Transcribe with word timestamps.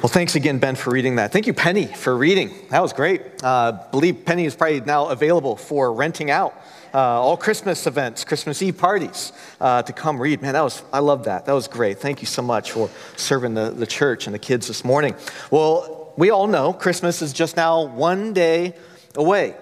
Well, 0.00 0.08
thanks 0.08 0.34
again, 0.34 0.58
Ben, 0.58 0.76
for 0.76 0.88
reading 0.88 1.16
that. 1.16 1.30
Thank 1.30 1.46
you, 1.46 1.52
Penny, 1.52 1.84
for 1.84 2.16
reading. 2.16 2.54
That 2.70 2.80
was 2.80 2.94
great. 2.94 3.20
Uh, 3.42 3.72
believe 3.90 4.24
Penny 4.24 4.46
is 4.46 4.56
probably 4.56 4.80
now 4.80 5.08
available 5.08 5.56
for 5.56 5.92
renting 5.92 6.30
out 6.30 6.58
uh, 6.94 6.98
all 6.98 7.36
Christmas 7.36 7.86
events, 7.86 8.24
Christmas 8.24 8.62
Eve 8.62 8.78
parties 8.78 9.34
uh, 9.60 9.82
to 9.82 9.92
come 9.92 10.18
read. 10.18 10.40
Man, 10.40 10.54
that 10.54 10.62
was, 10.62 10.82
I 10.90 11.00
love 11.00 11.24
that. 11.24 11.44
That 11.44 11.52
was 11.52 11.68
great. 11.68 11.98
Thank 11.98 12.22
you 12.22 12.26
so 12.26 12.40
much 12.40 12.72
for 12.72 12.88
serving 13.16 13.52
the, 13.52 13.72
the 13.72 13.86
church 13.86 14.26
and 14.26 14.32
the 14.32 14.38
kids 14.38 14.68
this 14.68 14.86
morning. 14.86 15.14
Well, 15.50 16.14
we 16.16 16.30
all 16.30 16.46
know 16.46 16.72
Christmas 16.72 17.20
is 17.20 17.34
just 17.34 17.58
now 17.58 17.84
one 17.84 18.32
day 18.32 18.76
away. 19.16 19.54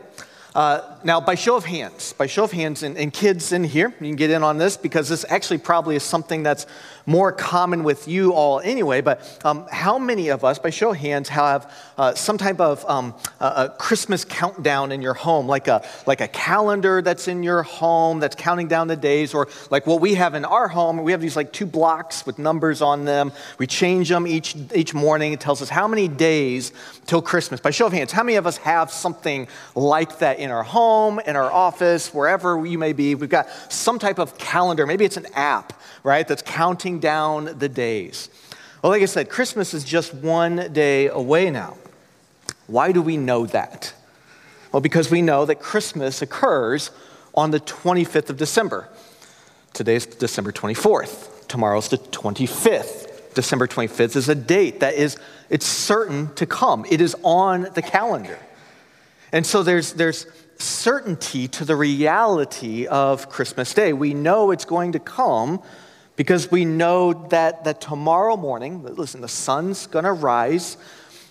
Uh, 0.55 0.98
now, 1.05 1.21
by 1.21 1.35
show 1.35 1.57
of 1.57 1.65
hands, 1.65 2.13
by 2.13 2.27
show 2.27 2.45
of 2.45 2.53
hands, 2.53 2.83
and, 2.83 2.97
and, 2.97 3.13
kids 3.13 3.53
in 3.53 3.63
here, 3.63 3.95
you 4.01 4.07
can 4.09 4.17
get 4.17 4.31
in 4.31 4.43
on 4.43 4.59
this 4.59 4.77
because 4.77 5.09
this 5.09 5.25
actually 5.29 5.59
probably 5.59 5.97
is 5.97 6.03
something 6.03 6.43
that's 6.43 6.67
more 7.07 7.33
common 7.33 7.85
with 7.85 8.07
you 8.07 8.33
all 8.35 8.61
anyway, 8.61 9.01
but 9.01 9.41
um, 9.45 9.67
how 9.71 9.99
many 9.99 10.29
of 10.29 10.45
us, 10.45 10.59
by 10.59 10.69
show 10.69 10.91
of 10.91 10.97
hands, 10.97 11.29
have 11.31 11.73
uh, 11.97 12.15
some 12.15 12.37
type 12.37 12.61
of 12.61 12.85
um, 12.85 13.15
a, 13.41 13.71
Christmas 13.79 14.25
countdown 14.25 14.93
in 14.93 15.01
your 15.01 15.15
home, 15.15 15.47
like 15.47 15.69
a, 15.69 15.87
like 16.07 16.21
a 16.21 16.29
calendar 16.29 17.01
that's 17.01 17.27
in 17.27 17.43
your 17.43 17.63
home 17.63 18.21
that's 18.21 18.37
counting 18.37 18.69
down 18.69 18.89
the 18.89 18.97
days, 18.97 19.33
or 19.33 19.49
like 19.71 19.87
what 19.87 20.01
we 20.01 20.15
have 20.15 20.35
in 20.35 20.45
our 20.45 20.69
home? 20.69 21.03
We 21.03 21.13
have 21.13 21.21
these 21.21 21.37
like 21.37 21.53
two 21.53 21.67
blocks 21.67 22.27
with 22.27 22.39
numbers 22.39 22.83
on 22.83 23.05
them. 23.05 23.33
We 23.59 23.67
change 23.67 24.11
them 24.11 24.27
each, 24.27 24.55
each 24.75 24.93
morning. 24.93 25.33
It 25.33 25.41
tells 25.41 25.63
us 25.63 25.71
how 25.71 25.89
many 25.89 26.09
days 26.09 26.73
till 27.07 27.23
Christmas. 27.23 27.61
By 27.61 27.71
show 27.71 27.87
of 27.87 27.93
hands, 27.93 28.13
how 28.13 28.23
many 28.23 28.37
of 28.37 28.47
us 28.47 28.59
have 28.59 28.91
something 28.91 29.49
like 29.75 30.19
that 30.19 30.41
in 30.41 30.51
our 30.51 30.63
home, 30.63 30.88
in 31.21 31.37
our 31.37 31.51
office, 31.51 32.13
wherever 32.13 32.65
you 32.65 32.79
may 32.79 32.93
be? 32.93 33.15
We've 33.15 33.29
got 33.29 33.49
some 33.71 33.99
type 33.99 34.19
of 34.19 34.39
calendar. 34.39 34.87
Maybe 34.87 35.05
it's 35.05 35.17
an 35.17 35.27
app 35.35 35.73
right? 36.03 36.27
That's 36.27 36.43
counting 36.43 37.01
down 37.01 37.59
the 37.59 37.69
days. 37.69 38.29
Well, 38.83 38.93
like 38.93 39.03
I 39.03 39.07
said, 39.07 39.29
Christmas 39.29 39.75
is 39.75 39.85
just 39.85 40.15
one 40.15 40.73
day 40.73 41.09
away 41.09 41.51
now. 41.51 41.77
Why 42.67 42.93
do 42.93 43.03
we 43.03 43.17
know 43.17 43.47
that? 43.47 43.93
Well, 44.73 44.81
because 44.81 45.11
we 45.11 45.23
know 45.23 45.45
that 45.47 45.61
Christmas 45.61 46.23
occurs 46.23 46.91
on 47.35 47.51
the 47.51 47.61
25th 47.61 48.31
of 48.31 48.37
December. 48.37 48.89
Today's 49.73 50.07
December 50.07 50.53
24th. 50.53 51.47
Tomorrow's 51.49 51.89
the 51.89 51.99
25th. 51.99 53.35
December 53.35 53.67
25th 53.67 54.17
is 54.17 54.29
a 54.29 54.35
date 54.35 54.81
that 54.81 54.95
is 54.95 55.17
it's 55.49 55.67
certain 55.67 56.35
to 56.35 56.47
come. 56.47 56.85
It 56.91 57.01
is 57.01 57.17
on 57.23 57.69
the 57.75 57.83
calendar. 57.83 58.39
And 59.33 59.47
so 59.47 59.63
there's 59.63 59.93
there's 59.93 60.27
certainty 60.59 61.49
to 61.49 61.65
the 61.65 61.77
reality 61.77 62.87
of 62.87 63.29
Christmas 63.29 63.73
Day. 63.73 63.93
We 63.93 64.15
know 64.15 64.51
it's 64.51 64.65
going 64.65 64.93
to 64.93 64.99
come 64.99 65.63
because 66.17 66.51
we 66.51 66.65
know 66.65 67.13
that, 67.29 67.63
that 67.63 67.81
tomorrow 67.81 68.37
morning, 68.37 68.83
listen, 68.83 69.21
the 69.21 69.29
sun's 69.29 69.87
gonna 69.87 70.13
rise. 70.13 70.77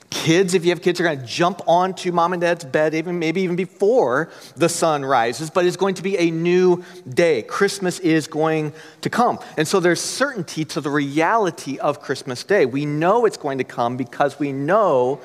Kids, 0.09 0.53
if 0.53 0.63
you 0.63 0.69
have 0.69 0.81
kids, 0.81 1.01
are 1.01 1.03
gonna 1.03 1.25
jump 1.25 1.59
onto 1.67 2.13
mom 2.13 2.31
and 2.31 2.41
dad's 2.41 2.63
bed, 2.63 2.93
even, 2.93 3.19
maybe 3.19 3.41
even 3.41 3.57
before 3.57 4.31
the 4.55 4.69
sun 4.69 5.03
rises, 5.03 5.49
but 5.49 5.65
it's 5.65 5.75
going 5.75 5.95
to 5.95 6.03
be 6.03 6.17
a 6.17 6.31
new 6.31 6.81
day. 7.09 7.41
Christmas 7.41 7.99
is 7.99 8.27
going 8.27 8.71
to 9.01 9.09
come. 9.09 9.39
And 9.57 9.67
so 9.67 9.81
there's 9.81 9.99
certainty 9.99 10.63
to 10.63 10.79
the 10.79 10.89
reality 10.89 11.77
of 11.79 12.01
Christmas 12.01 12.45
Day. 12.45 12.65
We 12.65 12.85
know 12.85 13.25
it's 13.25 13.35
going 13.35 13.57
to 13.57 13.65
come 13.65 13.97
because 13.97 14.39
we 14.39 14.53
know 14.53 15.19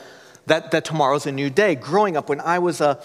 that, 0.47 0.73
that 0.73 0.85
tomorrow's 0.85 1.27
a 1.27 1.33
new 1.33 1.51
day. 1.51 1.77
Growing 1.77 2.17
up, 2.17 2.29
when 2.29 2.41
I 2.41 2.59
was 2.59 2.81
a, 2.81 3.01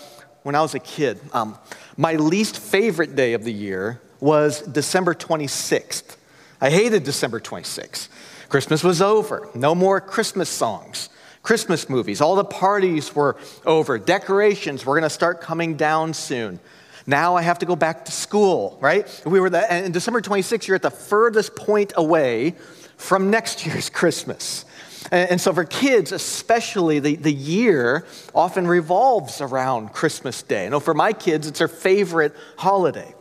when 0.48 0.56
I 0.56 0.62
was 0.62 0.76
a 0.76 0.80
kid, 0.80 1.20
um, 1.34 1.58
my 1.98 2.14
least 2.14 2.58
favorite 2.58 3.17
day 3.17 3.34
of 3.34 3.44
the 3.44 3.52
year 3.52 4.00
was 4.22 4.62
December 4.62 5.14
26th. 5.14 6.16
I 6.62 6.70
hated 6.70 7.04
December 7.04 7.42
26th. 7.42 8.08
Christmas 8.48 8.81
was 8.81 9.02
over. 9.02 9.50
No 9.54 9.76
more 9.76 10.00
Christmas 10.00 10.48
songs, 10.48 11.09
Christmas 11.44 11.89
movies. 11.89 12.22
All 12.22 12.38
the 12.38 12.45
parties 12.45 13.14
were 13.14 13.36
over. 13.66 14.00
Decorations 14.00 14.86
were 14.86 14.94
going 14.94 15.04
to 15.04 15.09
start 15.09 15.42
coming 15.42 15.76
down 15.76 16.14
soon. 16.14 16.61
Now 17.10 17.38
I 17.38 17.42
have 17.42 17.60
to 17.60 17.66
go 17.66 17.78
back 17.78 18.06
to 18.06 18.12
school, 18.12 18.78
right? 18.82 19.08
We 19.26 19.40
were 19.40 19.50
the, 19.50 19.72
and 19.72 19.94
December 19.94 20.22
26th, 20.22 20.68
you're 20.68 20.76
at 20.76 20.82
the 20.82 20.92
furthest 20.92 21.56
point 21.56 21.94
away 21.95 22.56
from 22.98 23.32
next 23.32 23.66
year's 23.66 23.90
Christmas. 24.02 24.66
And, 25.10 25.40
so 25.40 25.54
for 25.54 25.64
kids, 25.64 26.12
especially, 26.12 27.00
the, 27.00 27.16
the 27.16 27.32
year 27.32 28.06
often 28.36 28.67
revolves 28.67 29.40
around 29.40 29.94
Christmas 29.94 30.44
Day. 30.44 30.66
I 30.66 30.70
know 30.70 30.82
for 30.82 30.94
my 30.94 31.14
kids, 31.14 31.48
it's 31.48 31.60
their 31.60 31.70
favorite 31.70 32.36
holiday. 32.58 33.14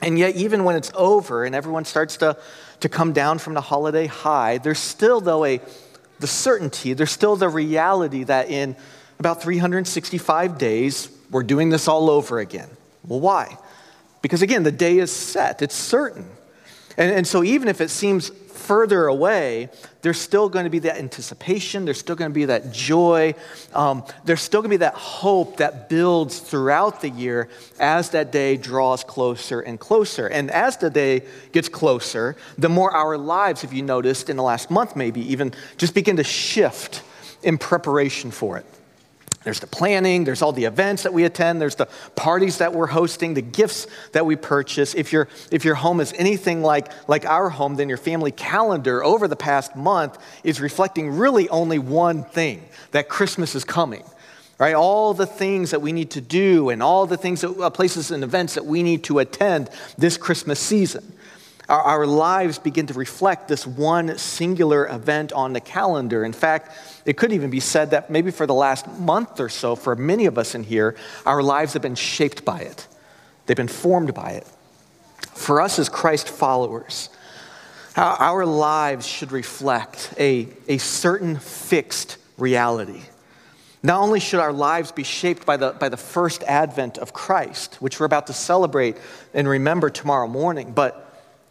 And 0.00 0.16
yet, 0.16 0.36
even 0.36 0.62
when 0.62 0.76
it's 0.76 0.92
over 0.94 1.44
and 1.44 1.56
everyone 1.56 1.84
starts 1.86 2.18
to, 2.18 2.36
to 2.80 2.88
come 2.88 3.12
down 3.12 3.40
from 3.40 3.54
the 3.54 3.60
holiday 3.60 4.06
high, 4.06 4.58
there's 4.58 4.78
still, 4.78 5.20
though, 5.20 5.44
a, 5.44 5.60
the 6.20 6.28
certainty, 6.28 6.92
there's 6.92 7.10
still 7.10 7.34
the 7.34 7.48
reality 7.48 8.22
that 8.22 8.48
in 8.48 8.76
about 9.18 9.42
365 9.42 10.56
days, 10.56 11.10
we're 11.32 11.42
doing 11.42 11.70
this 11.70 11.88
all 11.88 12.10
over 12.10 12.38
again. 12.38 12.68
Well, 13.08 13.20
why? 13.20 13.56
Because 14.22 14.42
again, 14.42 14.62
the 14.62 14.72
day 14.72 14.98
is 14.98 15.10
set, 15.10 15.62
it's 15.62 15.74
certain. 15.74 16.26
And, 16.96 17.12
and 17.12 17.26
so, 17.26 17.42
even 17.44 17.68
if 17.68 17.80
it 17.80 17.90
seems 17.90 18.28
further 18.28 19.06
away, 19.06 19.70
there's 20.02 20.20
still 20.20 20.48
going 20.48 20.64
to 20.64 20.70
be 20.70 20.80
that 20.80 20.98
anticipation, 20.98 21.84
there's 21.84 21.98
still 21.98 22.16
going 22.16 22.30
to 22.30 22.34
be 22.34 22.46
that 22.46 22.72
joy, 22.72 23.34
um, 23.72 24.04
there's 24.24 24.40
still 24.42 24.60
going 24.60 24.70
to 24.70 24.74
be 24.74 24.78
that 24.78 24.94
hope 24.94 25.58
that 25.58 25.88
builds 25.88 26.40
throughout 26.40 27.00
the 27.00 27.08
year 27.08 27.48
as 27.78 28.10
that 28.10 28.32
day 28.32 28.56
draws 28.56 29.04
closer 29.04 29.60
and 29.60 29.78
closer. 29.78 30.26
And 30.26 30.50
as 30.50 30.76
the 30.76 30.90
day 30.90 31.22
gets 31.52 31.68
closer, 31.68 32.36
the 32.58 32.68
more 32.68 32.90
our 32.90 33.16
lives, 33.16 33.64
if 33.64 33.72
you 33.72 33.82
noticed 33.82 34.28
in 34.28 34.36
the 34.36 34.42
last 34.42 34.70
month 34.70 34.96
maybe, 34.96 35.20
even 35.32 35.54
just 35.76 35.94
begin 35.94 36.16
to 36.16 36.24
shift 36.24 37.02
in 37.42 37.58
preparation 37.58 38.32
for 38.32 38.58
it. 38.58 38.66
There's 39.48 39.60
the 39.60 39.66
planning, 39.66 40.24
there's 40.24 40.42
all 40.42 40.52
the 40.52 40.66
events 40.66 41.04
that 41.04 41.14
we 41.14 41.24
attend, 41.24 41.58
there's 41.58 41.76
the 41.76 41.88
parties 42.16 42.58
that 42.58 42.74
we're 42.74 42.88
hosting, 42.88 43.32
the 43.32 43.40
gifts 43.40 43.86
that 44.12 44.26
we 44.26 44.36
purchase. 44.36 44.94
If, 44.94 45.10
your 45.10 45.26
if 45.50 45.64
your 45.64 45.74
home 45.74 46.00
is 46.00 46.12
anything 46.18 46.60
like, 46.60 46.92
like 47.08 47.24
our 47.24 47.48
home, 47.48 47.76
then 47.76 47.88
your 47.88 47.96
family 47.96 48.30
calendar 48.30 49.02
over 49.02 49.26
the 49.26 49.36
past 49.36 49.74
month 49.74 50.18
is 50.44 50.60
reflecting 50.60 51.16
really 51.16 51.48
only 51.48 51.78
one 51.78 52.24
thing 52.24 52.62
that 52.90 53.08
Christmas 53.08 53.54
is 53.54 53.64
coming. 53.64 54.04
Right? 54.58 54.74
All 54.74 55.14
the 55.14 55.24
things 55.24 55.70
that 55.70 55.80
we 55.80 55.92
need 55.92 56.10
to 56.10 56.20
do 56.20 56.68
and 56.68 56.82
all 56.82 57.06
the 57.06 57.16
things, 57.16 57.40
that, 57.40 57.58
uh, 57.58 57.70
places 57.70 58.10
and 58.10 58.22
events 58.22 58.52
that 58.52 58.66
we 58.66 58.82
need 58.82 59.02
to 59.04 59.18
attend 59.18 59.70
this 59.96 60.18
Christmas 60.18 60.60
season 60.60 61.14
our, 61.68 61.80
our 61.80 62.06
lives 62.06 62.58
begin 62.58 62.86
to 62.86 62.94
reflect 62.94 63.48
this 63.48 63.66
one 63.66 64.16
singular 64.18 64.86
event 64.86 65.32
on 65.32 65.52
the 65.52 65.60
calendar. 65.60 66.24
In 66.24 66.32
fact, 66.32 66.76
it 67.04 67.16
could 67.16 67.32
even 67.32 67.50
be 67.50 67.60
said 67.60 67.90
that 67.90 68.10
maybe 68.10 68.30
for 68.30 68.46
the 68.46 68.54
last 68.54 68.88
month 68.98 69.40
or 69.40 69.48
so, 69.48 69.76
for 69.76 69.94
many 69.94 70.26
of 70.26 70.38
us 70.38 70.54
in 70.54 70.64
here, 70.64 70.96
our 71.26 71.42
lives 71.42 71.74
have 71.74 71.82
been 71.82 71.94
shaped 71.94 72.44
by 72.44 72.60
it, 72.60 72.86
they've 73.46 73.56
been 73.56 73.68
formed 73.68 74.14
by 74.14 74.32
it. 74.32 74.46
For 75.34 75.60
us 75.60 75.78
as 75.78 75.88
Christ 75.88 76.28
followers, 76.28 77.10
our 77.96 78.46
lives 78.46 79.06
should 79.06 79.32
reflect 79.32 80.14
a, 80.18 80.48
a 80.68 80.78
certain 80.78 81.36
fixed 81.36 82.16
reality. 82.36 83.02
Not 83.82 84.00
only 84.00 84.20
should 84.20 84.40
our 84.40 84.52
lives 84.52 84.90
be 84.90 85.04
shaped 85.04 85.46
by 85.46 85.56
the, 85.56 85.72
by 85.72 85.88
the 85.88 85.96
first 85.96 86.42
advent 86.44 86.98
of 86.98 87.12
Christ, 87.12 87.76
which 87.76 88.00
we're 88.00 88.06
about 88.06 88.26
to 88.26 88.32
celebrate 88.32 88.96
and 89.34 89.48
remember 89.48 89.90
tomorrow 89.90 90.26
morning, 90.26 90.72
but 90.72 91.07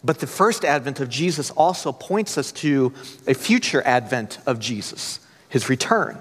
but 0.07 0.19
the 0.19 0.25
first 0.25 0.63
advent 0.63 1.01
of 1.01 1.09
Jesus 1.09 1.51
also 1.51 1.91
points 1.91 2.37
us 2.37 2.53
to 2.53 2.93
a 3.27 3.33
future 3.33 3.81
advent 3.81 4.39
of 4.45 4.57
Jesus, 4.57 5.19
his 5.49 5.67
return. 5.67 6.17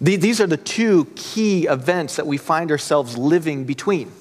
These 0.00 0.40
are 0.40 0.46
the 0.46 0.56
two 0.56 1.06
key 1.16 1.66
events 1.66 2.14
that 2.14 2.26
we 2.28 2.36
find 2.36 2.70
ourselves 2.70 3.18
living 3.18 3.64
between. 3.64 4.12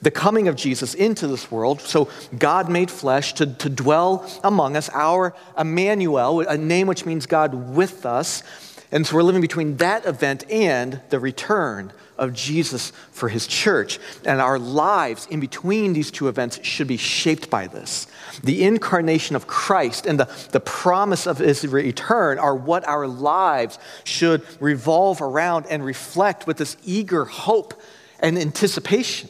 The 0.00 0.10
coming 0.10 0.48
of 0.48 0.56
Jesus 0.56 0.94
into 0.94 1.26
this 1.26 1.50
world, 1.50 1.82
so 1.82 2.08
God 2.38 2.70
made 2.70 2.90
flesh 2.90 3.34
to, 3.34 3.44
to 3.46 3.68
dwell 3.68 4.26
among 4.42 4.78
us, 4.78 4.88
our 4.94 5.34
Emmanuel, 5.58 6.40
a 6.40 6.56
name 6.56 6.86
which 6.86 7.04
means 7.04 7.26
God 7.26 7.52
with 7.74 8.06
us. 8.06 8.42
And 8.90 9.06
so 9.06 9.16
we're 9.16 9.24
living 9.24 9.42
between 9.42 9.76
that 9.76 10.06
event 10.06 10.50
and 10.50 11.02
the 11.10 11.20
return 11.20 11.92
of 12.22 12.32
Jesus 12.32 12.92
for 13.10 13.28
his 13.28 13.46
church. 13.46 13.98
And 14.24 14.40
our 14.40 14.58
lives 14.58 15.26
in 15.26 15.40
between 15.40 15.92
these 15.92 16.10
two 16.10 16.28
events 16.28 16.60
should 16.62 16.86
be 16.86 16.96
shaped 16.96 17.50
by 17.50 17.66
this. 17.66 18.06
The 18.44 18.64
incarnation 18.64 19.36
of 19.36 19.46
Christ 19.46 20.06
and 20.06 20.18
the, 20.18 20.48
the 20.52 20.60
promise 20.60 21.26
of 21.26 21.38
his 21.38 21.66
return 21.66 22.38
are 22.38 22.54
what 22.54 22.86
our 22.86 23.06
lives 23.06 23.78
should 24.04 24.42
revolve 24.60 25.20
around 25.20 25.66
and 25.68 25.84
reflect 25.84 26.46
with 26.46 26.56
this 26.56 26.76
eager 26.84 27.24
hope 27.24 27.74
and 28.20 28.38
anticipation. 28.38 29.28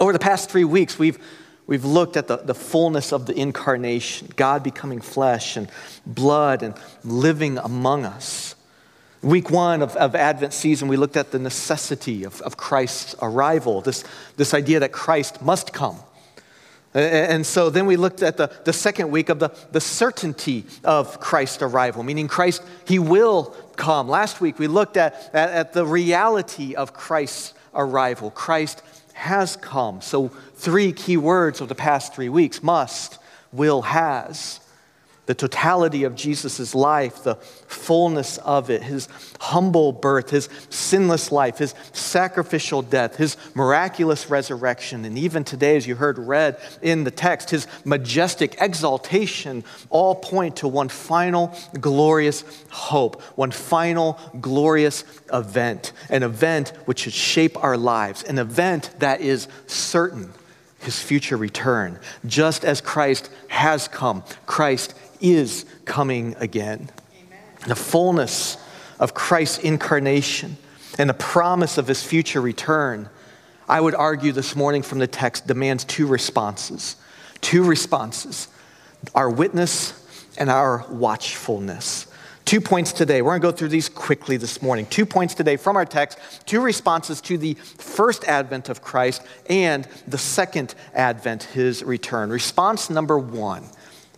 Over 0.00 0.12
the 0.12 0.20
past 0.20 0.50
three 0.50 0.64
weeks, 0.64 0.98
we've 0.98 1.18
We've 1.66 1.84
looked 1.84 2.16
at 2.16 2.28
the, 2.28 2.38
the 2.38 2.54
fullness 2.54 3.12
of 3.12 3.26
the 3.26 3.38
incarnation, 3.38 4.30
God 4.36 4.62
becoming 4.62 5.02
flesh 5.02 5.58
and 5.58 5.70
blood 6.06 6.62
and 6.62 6.74
living 7.04 7.58
among 7.58 8.06
us. 8.06 8.54
Week 9.22 9.50
one 9.50 9.82
of, 9.82 9.96
of 9.96 10.14
Advent 10.14 10.52
season, 10.52 10.86
we 10.86 10.96
looked 10.96 11.16
at 11.16 11.32
the 11.32 11.38
necessity 11.40 12.24
of, 12.24 12.40
of 12.42 12.56
Christ's 12.56 13.16
arrival, 13.20 13.80
this, 13.80 14.04
this 14.36 14.54
idea 14.54 14.80
that 14.80 14.92
Christ 14.92 15.42
must 15.42 15.72
come. 15.72 15.98
And 16.94 17.44
so 17.44 17.68
then 17.68 17.86
we 17.86 17.96
looked 17.96 18.22
at 18.22 18.36
the, 18.36 18.50
the 18.64 18.72
second 18.72 19.10
week 19.10 19.28
of 19.28 19.38
the, 19.38 19.50
the 19.72 19.80
certainty 19.80 20.64
of 20.84 21.20
Christ's 21.20 21.62
arrival, 21.62 22.02
meaning 22.02 22.28
Christ, 22.28 22.62
he 22.86 22.98
will 22.98 23.54
come. 23.76 24.08
Last 24.08 24.40
week 24.40 24.58
we 24.58 24.68
looked 24.68 24.96
at, 24.96 25.30
at, 25.34 25.50
at 25.50 25.72
the 25.74 25.84
reality 25.84 26.74
of 26.74 26.94
Christ's 26.94 27.54
arrival. 27.74 28.30
Christ 28.30 28.82
has 29.12 29.56
come. 29.56 30.00
So, 30.00 30.28
three 30.54 30.92
key 30.92 31.16
words 31.16 31.60
of 31.60 31.68
the 31.68 31.74
past 31.74 32.14
three 32.14 32.28
weeks 32.28 32.62
must, 32.62 33.18
will, 33.52 33.82
has 33.82 34.60
the 35.28 35.34
totality 35.34 36.04
of 36.04 36.14
Jesus' 36.14 36.74
life, 36.74 37.22
the 37.22 37.34
fullness 37.34 38.38
of 38.38 38.70
it, 38.70 38.82
his 38.82 39.08
humble 39.40 39.92
birth, 39.92 40.30
his 40.30 40.48
sinless 40.70 41.30
life, 41.30 41.58
his 41.58 41.74
sacrificial 41.92 42.80
death, 42.80 43.16
his 43.16 43.36
miraculous 43.54 44.30
resurrection, 44.30 45.04
and 45.04 45.18
even 45.18 45.44
today, 45.44 45.76
as 45.76 45.86
you 45.86 45.96
heard 45.96 46.18
read 46.18 46.58
in 46.80 47.04
the 47.04 47.10
text, 47.10 47.50
his 47.50 47.66
majestic 47.84 48.56
exaltation 48.58 49.64
all 49.90 50.14
point 50.14 50.56
to 50.56 50.66
one 50.66 50.88
final 50.88 51.54
glorious 51.78 52.42
hope, 52.70 53.20
one 53.36 53.50
final 53.50 54.18
glorious 54.40 55.04
event, 55.30 55.92
an 56.08 56.22
event 56.22 56.70
which 56.86 57.00
should 57.00 57.12
shape 57.12 57.62
our 57.62 57.76
lives, 57.76 58.22
an 58.22 58.38
event 58.38 58.88
that 58.98 59.20
is 59.20 59.46
certain 59.66 60.32
his 60.80 61.02
future 61.02 61.36
return. 61.36 61.98
Just 62.24 62.64
as 62.64 62.80
Christ 62.80 63.30
has 63.48 63.88
come, 63.88 64.22
Christ 64.46 64.94
is 65.20 65.64
coming 65.84 66.34
again. 66.38 66.90
Amen. 67.12 67.38
The 67.66 67.74
fullness 67.74 68.56
of 68.98 69.14
Christ's 69.14 69.58
incarnation 69.58 70.56
and 70.98 71.08
the 71.08 71.14
promise 71.14 71.78
of 71.78 71.86
his 71.86 72.02
future 72.02 72.40
return, 72.40 73.08
I 73.68 73.80
would 73.80 73.94
argue 73.94 74.32
this 74.32 74.56
morning 74.56 74.82
from 74.82 74.98
the 74.98 75.06
text, 75.06 75.46
demands 75.46 75.84
two 75.84 76.06
responses. 76.06 76.96
Two 77.40 77.64
responses 77.64 78.48
our 79.14 79.30
witness 79.30 79.94
and 80.38 80.50
our 80.50 80.84
watchfulness. 80.90 82.08
Two 82.44 82.60
points 82.62 82.92
today. 82.92 83.20
We're 83.20 83.32
going 83.32 83.42
to 83.42 83.46
go 83.48 83.52
through 83.52 83.68
these 83.68 83.90
quickly 83.90 84.38
this 84.38 84.62
morning. 84.62 84.86
Two 84.86 85.04
points 85.04 85.34
today 85.34 85.56
from 85.56 85.76
our 85.76 85.84
text, 85.84 86.18
two 86.46 86.62
responses 86.62 87.20
to 87.20 87.36
the 87.36 87.54
first 87.54 88.24
advent 88.24 88.70
of 88.70 88.80
Christ 88.80 89.22
and 89.50 89.86
the 90.06 90.16
second 90.16 90.74
advent, 90.94 91.42
his 91.42 91.84
return. 91.84 92.30
Response 92.30 92.88
number 92.88 93.18
one 93.18 93.64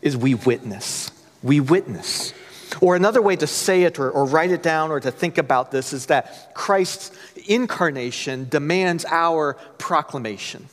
is 0.02 0.16
we 0.16 0.34
witness. 0.34 1.10
We 1.42 1.60
witness. 1.60 2.32
Or 2.80 2.96
another 2.96 3.20
way 3.20 3.36
to 3.36 3.46
say 3.46 3.82
it 3.82 3.98
or, 3.98 4.10
or, 4.10 4.24
write 4.24 4.50
it 4.50 4.62
down 4.62 4.90
or 4.90 5.00
to 5.00 5.10
think 5.10 5.38
about 5.38 5.70
this 5.70 5.92
is 5.92 6.06
that 6.06 6.54
Christ's 6.54 7.10
incarnation 7.48 8.48
demands 8.48 9.04
our 9.06 9.54
proclamation. 9.78 10.68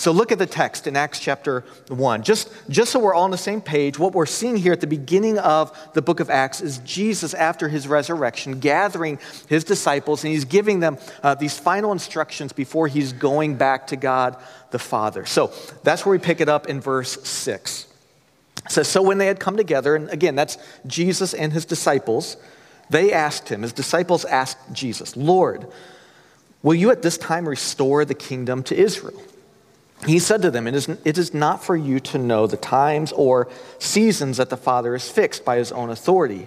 So 0.00 0.12
look 0.12 0.32
at 0.32 0.38
the 0.38 0.46
text 0.46 0.86
in 0.86 0.96
Acts 0.96 1.20
chapter 1.20 1.62
1. 1.88 2.22
Just, 2.22 2.50
just 2.70 2.90
so 2.90 2.98
we're 2.98 3.12
all 3.12 3.24
on 3.24 3.30
the 3.30 3.36
same 3.36 3.60
page, 3.60 3.98
what 3.98 4.14
we're 4.14 4.24
seeing 4.24 4.56
here 4.56 4.72
at 4.72 4.80
the 4.80 4.86
beginning 4.86 5.38
of 5.38 5.76
the 5.92 6.00
book 6.00 6.20
of 6.20 6.30
Acts 6.30 6.62
is 6.62 6.78
Jesus, 6.78 7.34
after 7.34 7.68
his 7.68 7.86
resurrection, 7.86 8.60
gathering 8.60 9.18
his 9.46 9.62
disciples, 9.62 10.24
and 10.24 10.32
he's 10.32 10.46
giving 10.46 10.80
them 10.80 10.96
uh, 11.22 11.34
these 11.34 11.58
final 11.58 11.92
instructions 11.92 12.54
before 12.54 12.88
he's 12.88 13.12
going 13.12 13.56
back 13.56 13.88
to 13.88 13.96
God 13.96 14.38
the 14.70 14.78
Father. 14.78 15.26
So 15.26 15.52
that's 15.82 16.06
where 16.06 16.12
we 16.12 16.18
pick 16.18 16.40
it 16.40 16.48
up 16.48 16.66
in 16.66 16.80
verse 16.80 17.22
6. 17.22 17.86
Says, 18.70 18.86
So 18.86 19.02
when 19.02 19.18
they 19.18 19.26
had 19.26 19.40
come 19.40 19.56
together, 19.56 19.96
and 19.96 20.08
again, 20.10 20.36
that's 20.36 20.56
Jesus 20.86 21.34
and 21.34 21.52
his 21.52 21.64
disciples, 21.64 22.36
they 22.88 23.12
asked 23.12 23.48
him, 23.48 23.62
his 23.62 23.72
disciples 23.72 24.24
asked 24.24 24.58
Jesus, 24.72 25.16
Lord, 25.16 25.66
will 26.62 26.74
you 26.74 26.90
at 26.90 27.02
this 27.02 27.18
time 27.18 27.48
restore 27.48 28.04
the 28.04 28.14
kingdom 28.14 28.62
to 28.64 28.76
Israel? 28.76 29.20
He 30.06 30.18
said 30.18 30.42
to 30.42 30.50
them, 30.50 30.66
it 30.66 30.74
is, 30.74 30.88
it 31.04 31.18
is 31.18 31.34
not 31.34 31.62
for 31.62 31.76
you 31.76 32.00
to 32.00 32.18
know 32.18 32.46
the 32.46 32.56
times 32.56 33.12
or 33.12 33.48
seasons 33.78 34.38
that 34.38 34.50
the 34.50 34.56
Father 34.56 34.94
is 34.94 35.10
fixed 35.10 35.44
by 35.44 35.56
his 35.56 35.72
own 35.72 35.90
authority, 35.90 36.46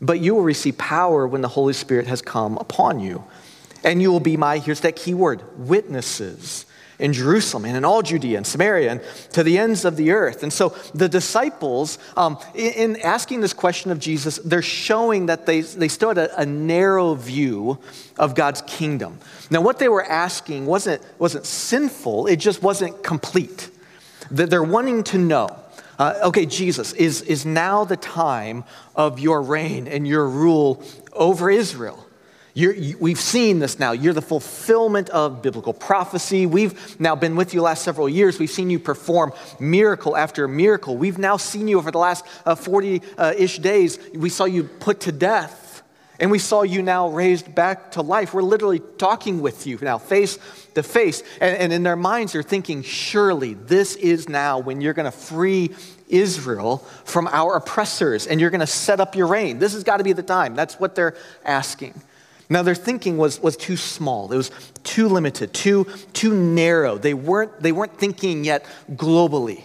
but 0.00 0.20
you 0.20 0.34
will 0.34 0.42
receive 0.42 0.76
power 0.78 1.26
when 1.26 1.42
the 1.42 1.48
Holy 1.48 1.72
Spirit 1.72 2.06
has 2.06 2.20
come 2.22 2.58
upon 2.58 3.00
you. 3.00 3.24
And 3.84 4.02
you 4.02 4.12
will 4.12 4.20
be 4.20 4.36
my, 4.36 4.58
here's 4.58 4.80
that 4.80 4.96
key 4.96 5.14
word, 5.14 5.42
witnesses 5.56 6.66
in 7.02 7.12
Jerusalem 7.12 7.64
and 7.64 7.76
in 7.76 7.84
all 7.84 8.00
Judea 8.00 8.36
and 8.36 8.46
Samaria 8.46 8.92
and 8.92 9.00
to 9.32 9.42
the 9.42 9.58
ends 9.58 9.84
of 9.84 9.96
the 9.96 10.12
earth. 10.12 10.44
And 10.44 10.52
so 10.52 10.70
the 10.94 11.08
disciples, 11.08 11.98
um, 12.16 12.38
in, 12.54 12.72
in, 12.94 13.00
asking 13.02 13.40
this 13.40 13.52
question 13.52 13.90
of 13.90 13.98
Jesus, 13.98 14.36
they're 14.38 14.62
showing 14.62 15.26
that 15.26 15.44
they, 15.44 15.62
they 15.62 15.88
still 15.88 16.10
had 16.10 16.18
a, 16.18 16.40
a, 16.40 16.46
narrow 16.46 17.14
view 17.14 17.78
of 18.18 18.36
God's 18.36 18.62
kingdom. 18.62 19.18
Now, 19.50 19.60
what 19.60 19.80
they 19.80 19.88
were 19.88 20.04
asking 20.04 20.66
wasn't, 20.66 21.02
wasn't 21.18 21.44
sinful, 21.44 22.28
it 22.28 22.36
just 22.36 22.62
wasn't 22.62 23.02
complete. 23.02 23.68
They're 24.30 24.62
wanting 24.62 25.02
to 25.04 25.18
know. 25.18 25.58
Uh, 25.98 26.20
okay, 26.24 26.46
Jesus, 26.46 26.92
is, 26.92 27.22
is 27.22 27.44
now 27.44 27.84
the 27.84 27.96
time 27.96 28.62
of 28.94 29.18
your 29.18 29.42
reign 29.42 29.88
and 29.88 30.06
your 30.06 30.28
rule 30.28 30.82
over 31.12 31.50
Israel? 31.50 32.06
You, 32.54 32.98
we've 33.00 33.20
seen 33.20 33.60
this 33.60 33.78
now. 33.78 33.92
You're 33.92 34.12
the 34.12 34.20
fulfillment 34.20 35.08
of 35.08 35.40
biblical 35.40 35.72
prophecy. 35.72 36.44
We've 36.44 37.00
now 37.00 37.16
been 37.16 37.34
with 37.34 37.54
you 37.54 37.62
last 37.62 37.82
several 37.82 38.10
years. 38.10 38.38
We've 38.38 38.50
seen 38.50 38.68
you 38.68 38.78
perform 38.78 39.32
miracle 39.58 40.16
after 40.16 40.46
miracle. 40.46 40.96
We've 40.96 41.16
now 41.16 41.38
seen 41.38 41.66
you 41.66 41.78
over 41.78 41.90
the 41.90 41.98
last 41.98 42.26
40 42.26 43.02
uh, 43.16 43.32
ish 43.38 43.58
days. 43.58 43.98
We 44.14 44.28
saw 44.28 44.44
you 44.44 44.64
put 44.64 45.00
to 45.00 45.12
death, 45.12 45.82
and 46.20 46.30
we 46.30 46.38
saw 46.38 46.60
you 46.62 46.82
now 46.82 47.08
raised 47.08 47.54
back 47.54 47.92
to 47.92 48.02
life. 48.02 48.34
We're 48.34 48.42
literally 48.42 48.82
talking 48.98 49.40
with 49.40 49.66
you 49.66 49.78
now, 49.80 49.96
face 49.96 50.38
to 50.74 50.82
face. 50.82 51.22
And, 51.40 51.56
and 51.56 51.72
in 51.72 51.82
their 51.84 51.96
minds, 51.96 52.34
they're 52.34 52.42
thinking, 52.42 52.82
surely 52.82 53.54
this 53.54 53.96
is 53.96 54.28
now 54.28 54.58
when 54.58 54.82
you're 54.82 54.92
going 54.92 55.10
to 55.10 55.16
free 55.16 55.70
Israel 56.10 56.78
from 57.04 57.28
our 57.28 57.56
oppressors 57.56 58.26
and 58.26 58.38
you're 58.38 58.50
going 58.50 58.60
to 58.60 58.66
set 58.66 59.00
up 59.00 59.16
your 59.16 59.26
reign. 59.26 59.58
This 59.58 59.72
has 59.72 59.84
got 59.84 59.96
to 59.96 60.04
be 60.04 60.12
the 60.12 60.22
time. 60.22 60.54
That's 60.54 60.78
what 60.78 60.94
they're 60.94 61.16
asking. 61.46 61.94
Now, 62.52 62.62
their 62.62 62.74
thinking 62.74 63.16
was, 63.16 63.40
was 63.40 63.56
too 63.56 63.78
small. 63.78 64.30
It 64.30 64.36
was 64.36 64.50
too 64.84 65.08
limited, 65.08 65.54
too, 65.54 65.86
too 66.12 66.34
narrow. 66.34 66.98
They 66.98 67.14
weren't, 67.14 67.62
they 67.62 67.72
weren't 67.72 67.96
thinking 67.96 68.44
yet 68.44 68.66
globally. 68.90 69.64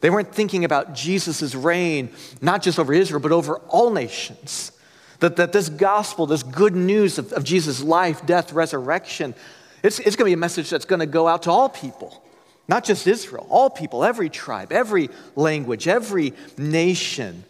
They 0.00 0.10
weren't 0.10 0.34
thinking 0.34 0.64
about 0.64 0.94
Jesus' 0.94 1.54
reign, 1.54 2.10
not 2.40 2.60
just 2.60 2.80
over 2.80 2.92
Israel, 2.92 3.20
but 3.20 3.30
over 3.30 3.58
all 3.68 3.92
nations. 3.92 4.72
That, 5.20 5.36
that 5.36 5.52
this 5.52 5.68
gospel, 5.68 6.26
this 6.26 6.42
good 6.42 6.74
news 6.74 7.18
of, 7.18 7.32
of 7.32 7.44
Jesus' 7.44 7.80
life, 7.80 8.26
death, 8.26 8.52
resurrection, 8.52 9.36
it's, 9.84 10.00
it's 10.00 10.16
going 10.16 10.28
to 10.28 10.30
be 10.30 10.32
a 10.32 10.36
message 10.36 10.70
that's 10.70 10.86
going 10.86 10.98
to 10.98 11.06
go 11.06 11.28
out 11.28 11.44
to 11.44 11.52
all 11.52 11.68
people, 11.68 12.20
not 12.66 12.82
just 12.82 13.06
Israel, 13.06 13.46
all 13.48 13.70
people, 13.70 14.02
every 14.02 14.28
tribe, 14.28 14.72
every 14.72 15.08
language, 15.36 15.86
every 15.86 16.32
nation. 16.58 17.44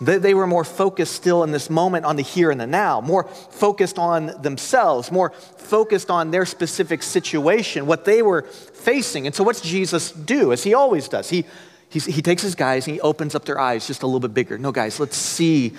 They, 0.00 0.18
they 0.18 0.34
were 0.34 0.46
more 0.46 0.64
focused 0.64 1.14
still 1.14 1.44
in 1.44 1.52
this 1.52 1.70
moment 1.70 2.04
on 2.04 2.16
the 2.16 2.22
here 2.22 2.50
and 2.50 2.60
the 2.60 2.66
now, 2.66 3.00
more 3.00 3.24
focused 3.24 3.98
on 3.98 4.26
themselves, 4.42 5.12
more 5.12 5.30
focused 5.30 6.10
on 6.10 6.30
their 6.30 6.44
specific 6.44 7.02
situation, 7.02 7.86
what 7.86 8.04
they 8.04 8.22
were 8.22 8.42
facing. 8.42 9.26
And 9.26 9.34
so, 9.34 9.44
what's 9.44 9.60
Jesus 9.60 10.10
do? 10.10 10.52
As 10.52 10.64
he 10.64 10.74
always 10.74 11.08
does, 11.08 11.30
he, 11.30 11.44
he, 11.88 12.00
he 12.00 12.22
takes 12.22 12.42
his 12.42 12.54
guys 12.54 12.86
and 12.86 12.94
he 12.94 13.00
opens 13.00 13.34
up 13.34 13.44
their 13.44 13.58
eyes 13.58 13.86
just 13.86 14.02
a 14.02 14.06
little 14.06 14.20
bit 14.20 14.34
bigger. 14.34 14.58
No, 14.58 14.72
guys, 14.72 14.98
let's 14.98 15.16
see 15.16 15.74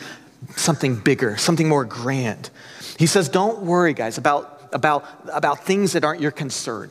something 0.56 0.96
bigger, 0.96 1.38
something 1.38 1.68
more 1.68 1.86
grand. 1.86 2.50
He 2.98 3.08
says, 3.08 3.30
Don't 3.30 3.64
worry, 3.64 3.94
guys, 3.94 4.18
about, 4.18 4.70
about, 4.72 5.06
about 5.34 5.66
things 5.66 5.94
that 5.94 6.04
aren't 6.04 6.22
your 6.22 6.32
concern. 6.32 6.90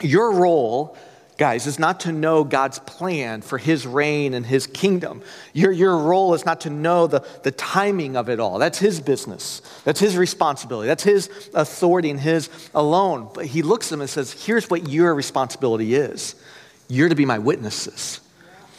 Your 0.00 0.32
role 0.32 0.96
guys, 1.36 1.66
is 1.66 1.78
not 1.78 2.00
to 2.00 2.12
know 2.12 2.44
God's 2.44 2.78
plan 2.80 3.42
for 3.42 3.58
his 3.58 3.86
reign 3.86 4.34
and 4.34 4.44
his 4.44 4.66
kingdom. 4.66 5.22
Your, 5.52 5.70
your 5.70 5.96
role 5.98 6.34
is 6.34 6.46
not 6.46 6.62
to 6.62 6.70
know 6.70 7.06
the, 7.06 7.26
the 7.42 7.50
timing 7.50 8.16
of 8.16 8.28
it 8.28 8.40
all. 8.40 8.58
That's 8.58 8.78
his 8.78 9.00
business, 9.00 9.60
that's 9.84 10.00
his 10.00 10.16
responsibility, 10.16 10.88
that's 10.88 11.04
his 11.04 11.28
authority 11.54 12.10
and 12.10 12.20
his 12.20 12.48
alone. 12.74 13.28
But 13.34 13.46
he 13.46 13.62
looks 13.62 13.88
at 13.88 13.90
them 13.90 14.00
and 14.00 14.10
says, 14.10 14.32
Here's 14.32 14.70
what 14.70 14.88
your 14.88 15.14
responsibility 15.14 15.94
is 15.94 16.34
you're 16.88 17.08
to 17.08 17.14
be 17.14 17.26
my 17.26 17.38
witnesses. 17.38 18.20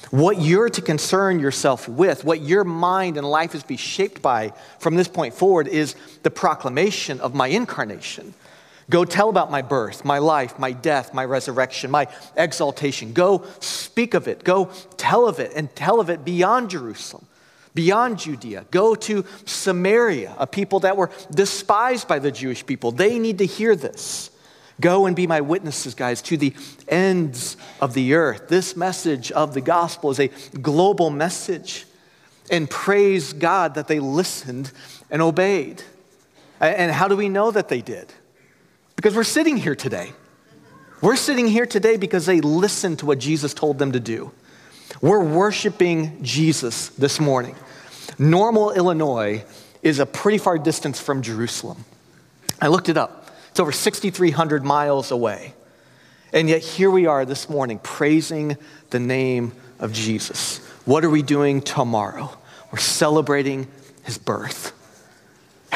What 0.10 0.40
you're 0.40 0.70
to 0.70 0.82
concern 0.82 1.40
yourself 1.40 1.90
with, 1.90 2.24
what 2.24 2.40
your 2.40 2.64
mind 2.64 3.18
and 3.18 3.30
life 3.30 3.54
is 3.54 3.64
to 3.64 3.68
be 3.68 3.76
shaped 3.76 4.22
by 4.22 4.54
from 4.80 4.96
this 4.96 5.10
point 5.10 5.34
forward, 5.34 5.68
is 5.68 5.96
the 6.24 6.32
proclamation 6.32 7.20
of 7.20 7.36
my 7.36 7.48
incarnation. 7.48 8.34
Go 8.90 9.04
tell 9.04 9.30
about 9.30 9.52
my 9.52 9.62
birth, 9.62 10.06
my 10.06 10.20
life, 10.20 10.58
my 10.58 10.72
death, 10.72 11.14
my 11.14 11.26
resurrection, 11.26 11.92
my 11.92 12.08
exaltation. 12.38 13.12
Go 13.12 13.44
speak 13.60 14.14
of 14.14 14.28
it. 14.30 14.46
Go 14.46 14.72
tell 14.96 15.28
of 15.28 15.40
it 15.40 15.52
and 15.56 15.76
tell 15.76 16.00
of 16.00 16.10
it 16.10 16.24
beyond 16.24 16.70
Jerusalem, 16.70 17.26
beyond 17.74 18.20
Judea. 18.20 18.66
Go 18.72 18.96
to 18.96 19.26
Samaria, 19.46 20.36
a 20.38 20.48
people 20.48 20.80
that 20.82 20.96
were 20.96 21.12
despised 21.32 22.08
by 22.08 22.20
the 22.20 22.32
Jewish 22.32 22.66
people. 22.66 22.92
They 22.94 23.20
need 23.20 23.40
to 23.40 23.46
hear 23.46 23.76
this. 23.76 24.32
Go 24.80 25.06
and 25.06 25.16
be 25.16 25.28
my 25.28 25.42
witnesses, 25.42 25.94
guys, 25.94 26.22
to 26.24 26.38
the 26.38 26.54
ends 26.88 27.58
of 27.82 27.94
the 27.94 28.14
earth. 28.14 28.48
This 28.48 28.78
message 28.78 29.32
of 29.34 29.54
the 29.54 29.62
gospel 29.62 30.12
is 30.12 30.20
a 30.20 30.30
global 30.62 31.10
message. 31.10 31.86
And 32.50 32.70
praise 32.70 33.34
God 33.34 33.74
that 33.76 33.90
they 33.90 34.00
listened 34.00 34.72
and 35.12 35.22
obeyed. 35.22 35.84
And 36.62 36.92
how 36.92 37.10
do 37.10 37.18
we 37.18 37.28
know 37.28 37.52
that 37.52 37.68
they 37.68 37.82
did? 37.82 38.14
Because 38.98 39.16
we're 39.16 39.24
sitting 39.24 39.58
here 39.58 39.76
today. 39.76 40.12
We're 41.02 41.16
sitting 41.16 41.48
here 41.48 41.68
today 41.68 41.98
because 41.98 42.26
they 42.26 42.42
listened 42.42 43.00
to 43.00 43.06
what 43.06 43.20
Jesus 43.20 43.54
told 43.54 43.78
them 43.78 43.92
to 43.92 44.00
do. 44.00 44.32
We're 45.02 45.24
worshiping 45.24 46.24
Jesus 46.24 46.90
this 46.90 47.20
morning. 47.20 47.56
Normal, 48.18 48.72
Illinois 48.72 49.46
is 49.84 50.00
a 50.00 50.08
pretty 50.08 50.40
far 50.40 50.58
distance 50.58 51.00
from 51.00 51.22
Jerusalem. 51.22 51.86
I 52.60 52.70
looked 52.70 52.90
it 52.90 52.98
up. 52.98 53.30
It's 53.52 53.60
over 53.60 53.72
6,300 53.72 54.66
miles 54.66 55.12
away. 55.12 55.54
And 56.34 56.50
yet, 56.50 56.64
here 56.64 56.90
we 56.90 57.06
are 57.06 57.24
this 57.24 57.50
morning 57.50 57.80
praising 57.84 58.58
the 58.90 59.00
name 59.00 59.54
of 59.80 59.94
Jesus. 59.94 60.58
What 60.86 61.06
are 61.06 61.10
we 61.12 61.22
doing 61.22 61.62
tomorrow? 61.62 62.36
We're 62.72 62.80
celebrating 62.80 63.68
his 64.04 64.18
birth. 64.18 64.74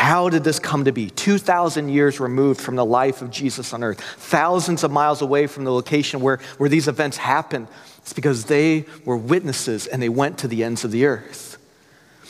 How 0.01 0.29
did 0.29 0.43
this 0.43 0.58
come 0.58 0.86
to 0.86 0.91
be? 0.91 1.12
2,000 1.12 1.88
years 1.89 2.20
removed 2.20 2.60
from 2.60 2.75
the 2.75 2.84
life 2.84 3.22
of 3.22 3.29
Jesus 3.29 3.72
on 3.72 3.84
earth, 3.84 4.01
thousands 4.01 4.84
of 4.84 4.89
miles 4.89 5.22
away 5.22 5.46
from 5.46 5.63
the 5.63 5.72
location 5.72 6.22
where, 6.22 6.39
where 6.58 6.70
these 6.70 6.88
events 6.88 7.17
happened. 7.17 7.67
It's 8.00 8.12
because 8.12 8.46
they 8.46 8.88
were 9.05 9.15
witnesses 9.15 9.86
and 9.86 10.01
they 10.01 10.10
went 10.10 10.39
to 10.39 10.48
the 10.48 10.63
ends 10.63 10.84
of 10.84 10.89
the 10.89 11.05
earth. 11.05 11.60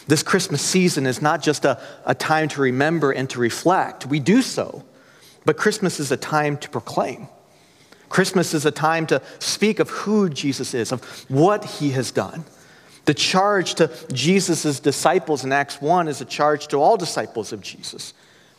This 0.06 0.22
Christmas 0.22 0.62
season 0.62 1.06
is 1.06 1.22
not 1.22 1.42
just 1.42 1.64
a, 1.64 1.82
a 2.06 2.14
time 2.14 2.50
to 2.50 2.62
remember 2.62 3.12
and 3.12 3.30
to 3.30 3.40
reflect. 3.40 4.06
We 4.06 4.20
do 4.20 4.42
so, 4.42 4.84
but 5.46 5.56
Christmas 5.56 5.98
is 5.98 6.12
a 6.12 6.18
time 6.18 6.58
to 6.58 6.70
proclaim. 6.70 7.30
Christmas 8.10 8.54
is 8.54 8.66
a 8.66 8.72
time 8.72 9.08
to 9.08 9.22
speak 9.40 9.80
of 9.80 9.90
who 9.92 10.30
Jesus 10.30 10.74
is, 10.74 10.92
of 10.92 11.02
what 11.30 11.64
he 11.64 11.92
has 11.92 12.12
done. 12.12 12.44
The 13.06 13.14
charge 13.14 13.76
to 13.76 13.90
Jesus' 14.14 14.80
disciples 14.80 15.44
in 15.44 15.52
Acts 15.52 15.82
1 15.82 16.08
is 16.08 16.22
a 16.22 16.26
charge 16.26 16.68
to 16.68 16.78
all 16.78 16.98
disciples 16.98 17.52
of 17.52 17.62
Jesus. 17.62 18.14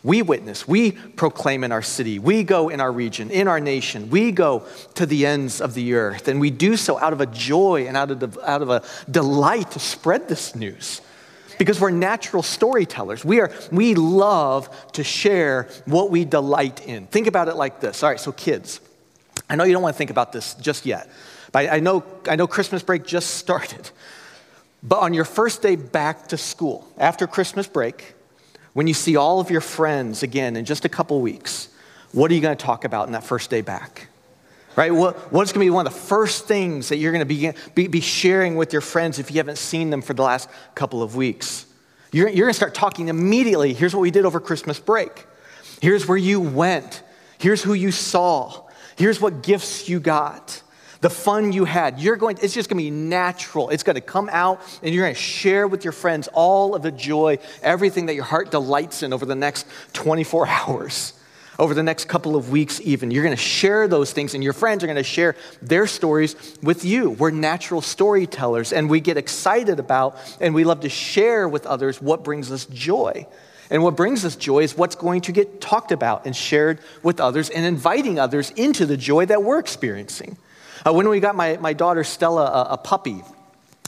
We 0.05 0.21
witness, 0.23 0.67
we 0.67 0.93
proclaim 0.93 1.63
in 1.63 1.71
our 1.71 1.83
city, 1.83 2.19
we 2.19 2.43
go 2.43 2.69
in 2.69 2.81
our 2.81 2.91
region, 2.91 3.31
in 3.31 3.47
our 3.47 3.61
nation, 3.61 4.11
we 4.11 4.33
go 4.33 4.67
to 4.95 5.07
the 5.07 5.27
ends 5.27 5.61
of 5.61 5.75
the 5.75 5.95
earth, 5.95 6.27
and 6.27 6.41
we 6.41 6.51
do 6.51 6.77
so 6.77 6.99
out 6.99 7.13
of 7.13 7.21
a 7.21 7.27
joy 7.27 7.87
and 7.87 7.97
out 7.97 8.11
of, 8.11 8.19
the, 8.19 8.51
out 8.51 8.63
of 8.63 8.71
a 8.71 8.83
delight 9.09 9.71
to 9.73 9.79
spread 9.79 10.29
this 10.29 10.57
news. 10.57 11.01
Because 11.57 11.81
we're 11.81 11.91
natural 11.91 12.43
storytellers. 12.43 13.25
We, 13.25 13.39
are, 13.39 13.53
we 13.71 13.95
love 13.95 14.93
to 14.93 15.05
share 15.05 15.69
what 15.85 16.11
we 16.11 16.25
delight 16.25 16.85
in. 16.85 17.07
Think 17.07 17.29
about 17.29 17.47
it 17.47 17.55
like 17.55 17.79
this. 17.79 18.03
All 18.03 18.09
right, 18.09 18.19
so 18.19 18.33
kids, 18.33 18.81
I 19.49 19.55
know 19.55 19.63
you 19.63 19.73
don't 19.73 19.83
want 19.83 19.95
to 19.95 19.99
think 19.99 20.11
about 20.11 20.33
this 20.33 20.55
just 20.55 20.85
yet, 20.85 21.09
but 21.53 21.71
I 21.71 21.79
know, 21.79 22.03
I 22.29 22.35
know 22.35 22.49
Christmas 22.49 22.83
break 22.83 23.05
just 23.05 23.35
started. 23.35 23.89
But 24.83 25.01
on 25.01 25.15
your 25.15 25.25
first 25.25 25.63
day 25.63 25.77
back 25.77 26.29
to 26.29 26.37
school, 26.37 26.87
after 26.99 27.27
Christmas 27.27 27.67
break, 27.67 28.15
when 28.73 28.87
you 28.87 28.95
see 28.95 29.17
all 29.17 29.39
of 29.39 29.51
your 29.51 29.61
friends 29.61 30.23
again 30.23 30.57
in 30.57 30.65
just 30.65 30.85
a 30.85 30.89
couple 30.89 31.21
weeks, 31.21 31.69
what 32.13 32.31
are 32.31 32.35
you 32.35 32.41
going 32.41 32.57
to 32.57 32.65
talk 32.65 32.85
about 32.85 33.07
in 33.07 33.13
that 33.13 33.25
first 33.25 33.49
day 33.49 33.61
back? 33.61 34.09
Right? 34.75 34.93
What, 34.93 35.33
what's 35.33 35.53
going 35.53 35.65
to 35.65 35.67
be 35.67 35.71
one 35.71 35.87
of 35.87 35.93
the 35.93 35.99
first 35.99 36.49
things 36.49 36.89
that 36.89 36.97
you're 36.97 37.13
going 37.13 37.27
to 37.27 37.53
be, 37.75 37.89
be, 37.89 38.01
sharing 38.01 38.57
with 38.57 38.73
your 38.73 38.81
friends 38.81 39.19
if 39.19 39.31
you 39.31 39.37
haven't 39.37 39.59
seen 39.59 39.91
them 39.91 40.01
for 40.01 40.15
the 40.15 40.23
last 40.23 40.49
couple 40.75 41.03
of 41.03 41.15
weeks? 41.15 41.67
You're, 42.11 42.29
you're 42.29 42.47
going 42.47 42.53
to 42.53 42.57
start 42.57 42.75
talking 42.75 43.09
immediately. 43.09 43.75
Here's 43.75 43.95
what 43.95 44.01
we 44.01 44.11
did 44.11 44.25
over 44.25 44.41
Christmas 44.41 44.79
break. 44.81 45.27
Here's 45.81 46.09
where 46.09 46.17
you 46.17 46.41
went. 46.41 47.03
Here's 47.39 47.63
who 47.63 47.75
you 47.75 47.93
saw. 47.93 48.67
Here's 48.97 49.21
what 49.21 49.43
gifts 49.43 49.89
you 49.89 50.01
got 50.01 50.63
the 51.03 51.11
fun 51.11 51.53
you 51.53 51.65
had. 51.65 51.99
You're 51.99 52.17
going, 52.17 52.39
it's 52.41 52.55
just 52.55 52.71
going 52.71 52.79
to 52.79 52.85
be 52.85 52.91
natural. 52.91 53.71
It's 53.71 53.83
going 53.83 53.97
to 53.97 54.01
come 54.01 54.31
out 54.33 54.63
and 54.83 54.95
you're 54.95 55.05
going 55.05 55.15
to 55.15 55.21
share 55.21 55.67
with 55.67 55.85
your 55.85 55.93
friends 55.93 56.29
all 56.33 56.77
of 56.77 56.83
the 56.83 56.93
joy, 56.93 57.41
everything 57.61 58.07
that 58.07 58.15
your 58.15 58.25
heart 58.25 58.53
delights 58.53 59.03
in 59.03 59.13
over 59.13 59.27
the 59.27 59.35
next 59.35 59.67
24 59.95 60.47
hours, 60.49 61.13
over 61.59 61.75
the 61.75 61.83
next 61.83 62.07
couple 62.07 62.37
of 62.37 62.51
weeks, 62.51 62.81
even. 62.85 63.11
You're 63.11 63.25
going 63.25 63.37
to 63.37 63.43
share 63.43 63.89
those 63.89 64.13
things 64.13 64.35
and 64.35 64.45
your 64.45 64.53
friends 64.53 64.85
are 64.85 64.87
going 64.87 64.97
to 64.97 65.03
share 65.03 65.35
their 65.61 65.89
stories 65.89 66.37
with 66.63 66.85
you. 66.85 67.11
We're 67.11 67.33
natural 67.33 67.81
storytellers 67.81 68.73
and 68.73 68.89
we 68.89 69.01
get 69.01 69.17
excited 69.17 69.81
about 69.81 70.17
and 70.41 70.55
we 70.55 70.63
love 70.63 70.83
to 70.83 70.89
share 70.89 71.49
with 71.49 71.67
others 71.67 72.01
what 72.01 72.23
brings 72.23 72.53
us 72.53 72.65
joy. 72.67 73.27
And 73.71 73.83
what 73.83 73.97
brings 73.97 74.25
us 74.25 74.37
joy 74.37 74.61
is 74.61 74.77
what's 74.77 74.95
going 74.95 75.23
to 75.23 75.33
get 75.33 75.61
talked 75.61 75.91
about 75.91 76.27
and 76.27 76.37
shared 76.37 76.79
with 77.03 77.19
others 77.19 77.51
and 77.51 77.67
inviting 77.67 78.21
others 78.21 78.51
into 78.51 78.87
the 78.87 78.97
joy 78.97 79.27
that 79.27 79.43
we're 79.43 79.59
experiencing. 79.59 80.37
Uh, 80.85 80.93
when 80.93 81.09
we 81.09 81.21
got 81.21 81.35
my, 81.35 81.57
my 81.59 81.73
daughter 81.73 82.05
Stella 82.05 82.45
a, 82.45 82.75
a 82.75 82.77
puppy, 82.79 83.23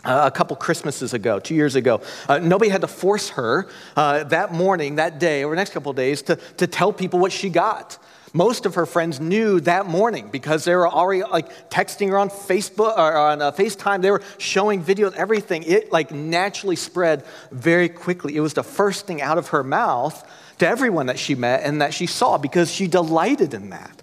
uh, 0.05 0.25
a 0.27 0.31
couple 0.31 0.55
Christmases 0.57 1.15
ago, 1.15 1.39
two 1.39 1.55
years 1.55 1.77
ago. 1.77 2.03
Uh, 2.29 2.39
nobody 2.39 2.71
had 2.71 2.83
to 2.83 2.87
force 2.87 3.31
her 3.31 3.67
uh, 3.97 4.25
that 4.25 4.53
morning, 4.53 4.97
that 4.97 5.19
day, 5.19 5.45
over 5.45 5.55
the 5.55 5.61
next 5.61 5.73
couple 5.73 5.93
days 5.93 6.23
to, 6.23 6.37
to 6.59 6.67
tell 6.67 6.93
people 6.93 7.19
what 7.19 7.33
she 7.33 7.49
got. 7.49 7.99
Most 8.35 8.67
of 8.67 8.75
her 8.75 8.85
friends 8.85 9.21
knew 9.21 9.61
that 9.61 9.87
morning 9.87 10.29
because 10.31 10.65
they 10.65 10.75
were 10.75 10.89
already 10.89 11.23
like 11.23 11.71
texting 11.71 12.09
her 12.09 12.19
on 12.19 12.29
Facebook 12.29 12.99
or 12.99 13.17
on 13.17 13.41
uh, 13.41 13.53
FaceTime. 13.53 14.03
They 14.03 14.11
were 14.11 14.23
showing 14.39 14.83
videos, 14.83 15.15
everything. 15.15 15.63
It 15.63 15.93
like 15.93 16.11
naturally 16.11 16.77
spread 16.77 17.25
very 17.53 17.89
quickly. 17.89 18.37
It 18.37 18.41
was 18.41 18.55
the 18.55 18.65
first 18.65 19.07
thing 19.07 19.23
out 19.23 19.39
of 19.39 19.49
her 19.49 19.63
mouth 19.63 20.21
to 20.59 20.67
everyone 20.67 21.07
that 21.07 21.19
she 21.19 21.37
met 21.37 21.63
and 21.63 21.81
that 21.81 21.95
she 21.95 22.07
saw 22.07 22.37
because 22.37 22.73
she 22.73 22.89
delighted 22.89 23.55
in 23.55 23.71
that. 23.71 24.03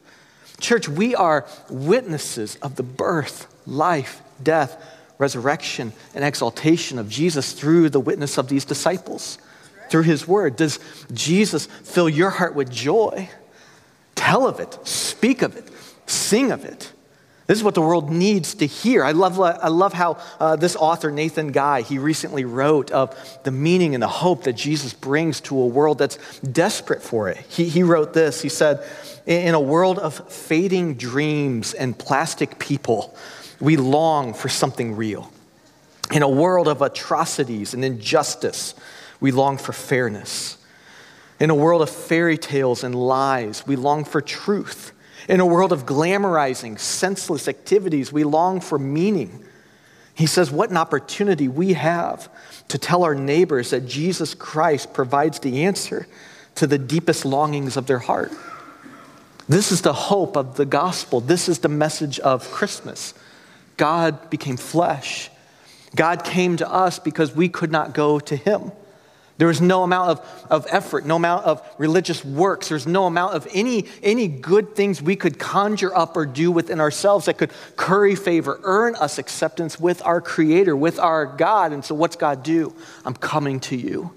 Church, 0.61 0.87
we 0.87 1.15
are 1.15 1.45
witnesses 1.69 2.55
of 2.61 2.75
the 2.75 2.83
birth, 2.83 3.53
life, 3.67 4.21
death, 4.41 4.81
resurrection, 5.17 5.91
and 6.15 6.23
exaltation 6.23 6.99
of 6.99 7.09
Jesus 7.09 7.53
through 7.53 7.89
the 7.89 7.99
witness 7.99 8.37
of 8.37 8.47
these 8.47 8.63
disciples, 8.63 9.37
through 9.89 10.03
his 10.03 10.27
word. 10.27 10.55
Does 10.55 10.79
Jesus 11.11 11.65
fill 11.65 12.07
your 12.07 12.29
heart 12.29 12.55
with 12.55 12.71
joy? 12.71 13.27
Tell 14.15 14.47
of 14.47 14.59
it, 14.59 14.77
speak 14.87 15.41
of 15.41 15.57
it, 15.57 15.67
sing 16.05 16.51
of 16.51 16.63
it. 16.63 16.93
This 17.51 17.59
is 17.59 17.63
what 17.65 17.75
the 17.75 17.81
world 17.81 18.09
needs 18.09 18.53
to 18.55 18.65
hear. 18.65 19.03
I 19.03 19.11
love, 19.11 19.37
I 19.37 19.67
love 19.67 19.91
how 19.91 20.19
uh, 20.39 20.55
this 20.55 20.77
author, 20.77 21.11
Nathan 21.11 21.51
Guy, 21.51 21.81
he 21.81 21.97
recently 21.97 22.45
wrote 22.45 22.91
of 22.91 23.13
the 23.43 23.51
meaning 23.51 23.93
and 23.93 24.01
the 24.01 24.07
hope 24.07 24.45
that 24.45 24.53
Jesus 24.53 24.93
brings 24.93 25.41
to 25.41 25.59
a 25.59 25.65
world 25.65 25.97
that's 25.97 26.39
desperate 26.39 27.03
for 27.03 27.27
it. 27.27 27.35
He, 27.49 27.67
he 27.67 27.83
wrote 27.83 28.13
this 28.13 28.41
He 28.41 28.47
said, 28.47 28.81
In 29.25 29.53
a 29.53 29.59
world 29.59 29.99
of 29.99 30.31
fading 30.31 30.93
dreams 30.93 31.73
and 31.73 31.99
plastic 31.99 32.57
people, 32.57 33.17
we 33.59 33.75
long 33.75 34.33
for 34.33 34.47
something 34.47 34.95
real. 34.95 35.29
In 36.13 36.23
a 36.23 36.29
world 36.29 36.69
of 36.69 36.81
atrocities 36.81 37.73
and 37.73 37.83
injustice, 37.83 38.75
we 39.19 39.31
long 39.33 39.57
for 39.57 39.73
fairness. 39.73 40.57
In 41.37 41.49
a 41.49 41.55
world 41.55 41.81
of 41.81 41.89
fairy 41.89 42.37
tales 42.37 42.85
and 42.85 42.95
lies, 42.95 43.67
we 43.67 43.75
long 43.75 44.05
for 44.05 44.21
truth. 44.21 44.93
In 45.27 45.39
a 45.39 45.45
world 45.45 45.71
of 45.71 45.85
glamorizing, 45.85 46.79
senseless 46.79 47.47
activities, 47.47 48.11
we 48.11 48.23
long 48.23 48.59
for 48.59 48.79
meaning. 48.79 49.45
He 50.13 50.25
says, 50.25 50.51
What 50.51 50.69
an 50.69 50.77
opportunity 50.77 51.47
we 51.47 51.73
have 51.73 52.29
to 52.67 52.77
tell 52.77 53.03
our 53.03 53.15
neighbors 53.15 53.71
that 53.71 53.87
Jesus 53.87 54.33
Christ 54.33 54.93
provides 54.93 55.39
the 55.39 55.63
answer 55.63 56.07
to 56.55 56.67
the 56.67 56.77
deepest 56.77 57.25
longings 57.25 57.77
of 57.77 57.87
their 57.87 57.99
heart. 57.99 58.31
This 59.47 59.71
is 59.71 59.81
the 59.81 59.93
hope 59.93 60.37
of 60.37 60.55
the 60.55 60.65
gospel. 60.65 61.21
This 61.21 61.49
is 61.49 61.59
the 61.59 61.69
message 61.69 62.19
of 62.19 62.49
Christmas. 62.51 63.13
God 63.77 64.29
became 64.29 64.57
flesh. 64.57 65.29
God 65.95 66.23
came 66.23 66.57
to 66.57 66.71
us 66.71 66.99
because 66.99 67.35
we 67.35 67.49
could 67.49 67.71
not 67.71 67.93
go 67.93 68.19
to 68.19 68.35
him. 68.35 68.71
There 69.41 69.47
was 69.47 69.59
no 69.59 69.81
amount 69.81 70.11
of, 70.11 70.45
of 70.51 70.67
effort, 70.69 71.03
no 71.03 71.15
amount 71.15 71.45
of 71.45 71.67
religious 71.79 72.23
works. 72.23 72.69
There's 72.69 72.85
no 72.85 73.07
amount 73.07 73.33
of 73.33 73.47
any, 73.51 73.87
any 74.03 74.27
good 74.27 74.75
things 74.75 75.01
we 75.01 75.15
could 75.15 75.39
conjure 75.39 75.91
up 75.97 76.15
or 76.15 76.27
do 76.27 76.51
within 76.51 76.79
ourselves 76.79 77.25
that 77.25 77.39
could 77.39 77.49
curry 77.75 78.13
favor, 78.13 78.59
earn 78.61 78.93
us 78.97 79.17
acceptance 79.17 79.79
with 79.79 79.99
our 80.03 80.21
Creator, 80.21 80.75
with 80.75 80.99
our 80.99 81.25
God. 81.25 81.73
And 81.73 81.83
so, 81.83 81.95
what's 81.95 82.15
God 82.15 82.43
do? 82.43 82.75
I'm 83.03 83.15
coming 83.15 83.59
to 83.61 83.75
you. 83.75 84.11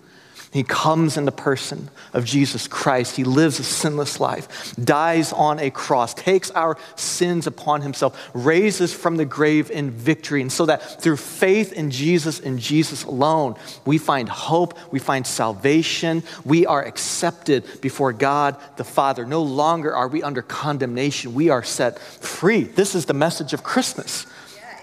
He 0.54 0.62
comes 0.62 1.16
in 1.16 1.24
the 1.24 1.32
person 1.32 1.90
of 2.12 2.24
Jesus 2.24 2.68
Christ. 2.68 3.16
He 3.16 3.24
lives 3.24 3.58
a 3.58 3.64
sinless 3.64 4.20
life, 4.20 4.76
dies 4.76 5.32
on 5.32 5.58
a 5.58 5.68
cross, 5.68 6.14
takes 6.14 6.52
our 6.52 6.78
sins 6.94 7.48
upon 7.48 7.82
himself, 7.82 8.30
raises 8.34 8.94
from 8.94 9.16
the 9.16 9.24
grave 9.24 9.68
in 9.72 9.90
victory. 9.90 10.42
And 10.42 10.52
so 10.52 10.66
that 10.66 11.02
through 11.02 11.16
faith 11.16 11.72
in 11.72 11.90
Jesus 11.90 12.38
and 12.38 12.60
Jesus 12.60 13.02
alone, 13.02 13.56
we 13.84 13.98
find 13.98 14.28
hope, 14.28 14.78
we 14.92 15.00
find 15.00 15.26
salvation, 15.26 16.22
we 16.44 16.66
are 16.66 16.84
accepted 16.84 17.64
before 17.80 18.12
God 18.12 18.56
the 18.76 18.84
Father. 18.84 19.26
No 19.26 19.42
longer 19.42 19.92
are 19.92 20.06
we 20.06 20.22
under 20.22 20.40
condemnation, 20.40 21.34
we 21.34 21.48
are 21.48 21.64
set 21.64 21.98
free. 21.98 22.62
This 22.62 22.94
is 22.94 23.06
the 23.06 23.12
message 23.12 23.54
of 23.54 23.64
Christmas. 23.64 24.24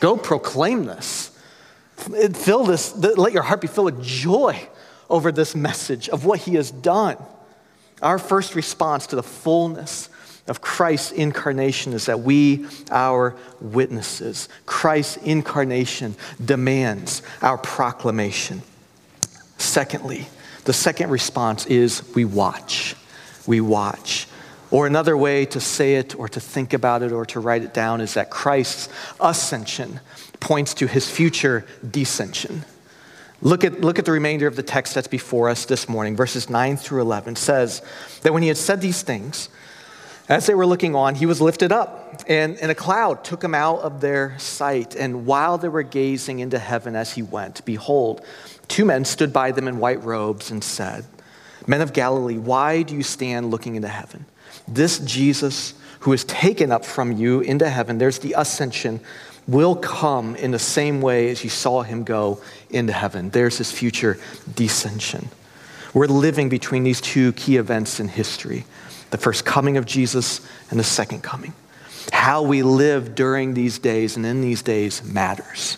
Go 0.01 0.17
proclaim 0.17 0.83
this. 0.83 1.29
Fill 1.95 2.65
this, 2.65 2.93
let 2.93 3.31
your 3.31 3.43
heart 3.43 3.61
be 3.61 3.67
filled 3.67 3.85
with 3.85 4.03
joy 4.03 4.67
over 5.11 5.31
this 5.31 5.53
message 5.55 6.09
of 6.09 6.25
what 6.25 6.39
he 6.39 6.55
has 6.55 6.71
done. 6.71 7.17
Our 8.01 8.17
first 8.17 8.55
response 8.55 9.07
to 9.07 9.15
the 9.15 9.23
fullness 9.23 10.09
of 10.47 10.61
Christ's 10.61 11.11
incarnation 11.11 11.93
is 11.93 12.07
that 12.07 12.21
we 12.21 12.65
are 12.89 13.35
witnesses. 13.59 14.49
Christ's 14.65 15.17
incarnation 15.17 16.15
demands 16.43 17.21
our 17.41 17.57
proclamation. 17.57 18.63
Secondly, 19.57 20.27
the 20.63 20.73
second 20.73 21.11
response 21.11 21.67
is 21.67 22.03
we 22.15 22.25
watch. 22.25 22.95
We 23.45 23.61
watch. 23.61 24.27
Or 24.71 24.87
another 24.87 25.17
way 25.17 25.45
to 25.47 25.59
say 25.59 25.95
it 25.95 26.17
or 26.17 26.29
to 26.29 26.39
think 26.39 26.73
about 26.73 27.03
it 27.03 27.11
or 27.11 27.25
to 27.27 27.39
write 27.39 27.63
it 27.63 27.73
down 27.73 28.01
is 28.01 28.13
that 28.13 28.29
Christ's 28.29 28.89
ascension 29.19 29.99
points 30.39 30.73
to 30.75 30.87
his 30.87 31.09
future 31.09 31.65
descension. 31.85 32.63
Look 33.41 33.63
at, 33.63 33.81
look 33.81 33.97
at 33.97 34.05
the 34.05 34.11
remainder 34.11 34.47
of 34.47 34.55
the 34.55 34.63
text 34.63 34.93
that's 34.93 35.07
before 35.07 35.49
us 35.49 35.65
this 35.65 35.89
morning. 35.89 36.15
Verses 36.15 36.49
9 36.49 36.77
through 36.77 37.01
11 37.01 37.35
says 37.35 37.81
that 38.21 38.33
when 38.33 38.43
he 38.43 38.47
had 38.47 38.57
said 38.57 38.81
these 38.81 39.01
things, 39.01 39.49
as 40.29 40.45
they 40.45 40.53
were 40.53 40.65
looking 40.65 40.95
on, 40.95 41.15
he 41.15 41.25
was 41.25 41.41
lifted 41.41 41.71
up, 41.71 42.23
and, 42.27 42.57
and 42.59 42.71
a 42.71 42.75
cloud 42.75 43.23
took 43.23 43.43
him 43.43 43.55
out 43.55 43.79
of 43.79 43.99
their 43.99 44.37
sight. 44.37 44.95
And 44.95 45.25
while 45.25 45.57
they 45.57 45.69
were 45.69 45.83
gazing 45.83 46.39
into 46.39 46.59
heaven 46.59 46.95
as 46.95 47.13
he 47.13 47.23
went, 47.23 47.65
behold, 47.65 48.23
two 48.67 48.85
men 48.85 49.05
stood 49.05 49.33
by 49.33 49.51
them 49.51 49.67
in 49.67 49.79
white 49.79 50.03
robes 50.03 50.51
and 50.51 50.63
said, 50.63 51.05
Men 51.67 51.81
of 51.81 51.93
Galilee, 51.93 52.37
why 52.37 52.83
do 52.83 52.95
you 52.95 53.03
stand 53.03 53.51
looking 53.51 53.75
into 53.75 53.87
heaven? 53.87 54.25
This 54.67 54.99
Jesus 54.99 55.73
who 56.01 56.13
is 56.13 56.23
taken 56.25 56.71
up 56.71 56.83
from 56.83 57.11
you 57.11 57.41
into 57.41 57.69
heaven, 57.69 57.97
there's 57.97 58.19
the 58.19 58.33
ascension, 58.37 58.99
will 59.47 59.75
come 59.75 60.35
in 60.35 60.51
the 60.51 60.59
same 60.59 61.01
way 61.01 61.29
as 61.29 61.43
you 61.43 61.49
saw 61.49 61.81
him 61.81 62.03
go 62.03 62.41
into 62.69 62.93
heaven. 62.93 63.29
There's 63.29 63.57
his 63.57 63.71
future 63.71 64.19
descension. 64.49 65.27
We're 65.93 66.07
living 66.07 66.49
between 66.49 66.83
these 66.83 67.01
two 67.01 67.33
key 67.33 67.57
events 67.57 67.99
in 67.99 68.07
history 68.07 68.65
the 69.11 69.17
first 69.17 69.43
coming 69.45 69.77
of 69.77 69.85
Jesus 69.85 70.39
and 70.69 70.79
the 70.79 70.83
second 70.85 71.21
coming. 71.21 71.53
How 72.11 72.43
we 72.43 72.63
live 72.63 73.13
during 73.13 73.53
these 73.53 73.77
days 73.77 74.15
and 74.15 74.25
in 74.25 74.41
these 74.41 74.61
days 74.61 75.03
matters. 75.03 75.77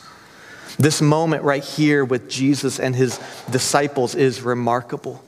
This 0.77 1.01
moment 1.01 1.43
right 1.43 1.63
here 1.63 2.05
with 2.05 2.29
Jesus 2.29 2.79
and 2.79 2.95
his 2.95 3.19
disciples 3.49 4.15
is 4.15 4.41
remarkable. 4.41 5.23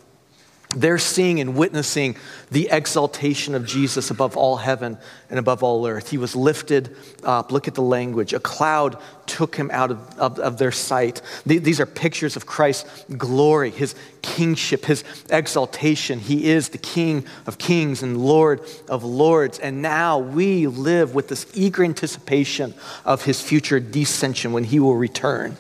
They're 0.76 0.98
seeing 0.98 1.40
and 1.40 1.56
witnessing 1.56 2.18
the 2.52 2.68
exaltation 2.70 3.56
of 3.56 3.66
Jesus 3.66 4.12
above 4.12 4.36
all 4.36 4.58
heaven 4.58 4.98
and 5.30 5.40
above 5.40 5.64
all 5.64 5.88
earth. 5.88 6.10
He 6.10 6.18
was 6.18 6.36
lifted 6.36 6.96
up. 7.24 7.52
Look 7.52 7.68
at 7.68 7.76
the 7.76 7.82
language. 7.82 8.34
A 8.34 8.40
cloud 8.40 8.98
took 9.26 9.56
him 9.56 9.72
out 9.72 9.92
of, 9.92 10.20
of, 10.20 10.40
of, 10.40 10.58
their 10.58 10.72
sight. 10.72 11.22
These 11.46 11.80
are 11.80 11.86
pictures 11.86 12.36
of 12.36 12.46
Christ's 12.46 13.06
glory, 13.18 13.72
his 13.72 13.96
kingship, 14.22 14.86
his 14.86 15.04
exaltation. 15.30 16.20
He 16.20 16.50
is 16.50 16.70
the 16.70 16.78
King 16.78 17.26
of 17.48 17.58
kings 17.58 18.04
and 18.04 18.18
Lord 18.18 18.62
of 18.90 19.04
lords. 19.04 19.58
And 19.60 19.82
now 19.82 20.20
we 20.20 20.68
live 20.68 21.16
with 21.16 21.30
this 21.30 21.48
eager 21.54 21.84
anticipation 21.84 22.74
of 23.06 23.24
his 23.24 23.42
future 23.42 23.80
descension 23.80 24.52
when 24.52 24.66
he 24.66 24.80
will 24.80 24.98
return. 24.98 25.58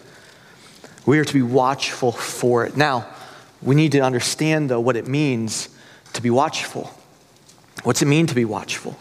We 1.06 1.20
are 1.20 1.26
to 1.26 1.34
be 1.34 1.42
watchful 1.42 2.12
for 2.12 2.66
it. 2.66 2.76
Now, 2.76 3.08
we 3.62 3.76
need 3.76 3.92
to 3.94 4.00
understand, 4.00 4.70
though, 4.70 4.80
what 4.80 4.96
it 4.96 5.08
means 5.08 5.70
to 6.14 6.22
be 6.22 6.30
watchful. 6.30 6.92
What's 7.84 8.02
it 8.02 8.06
mean 8.06 8.28
to 8.28 8.36
be 8.36 8.46
watchful? 8.46 8.98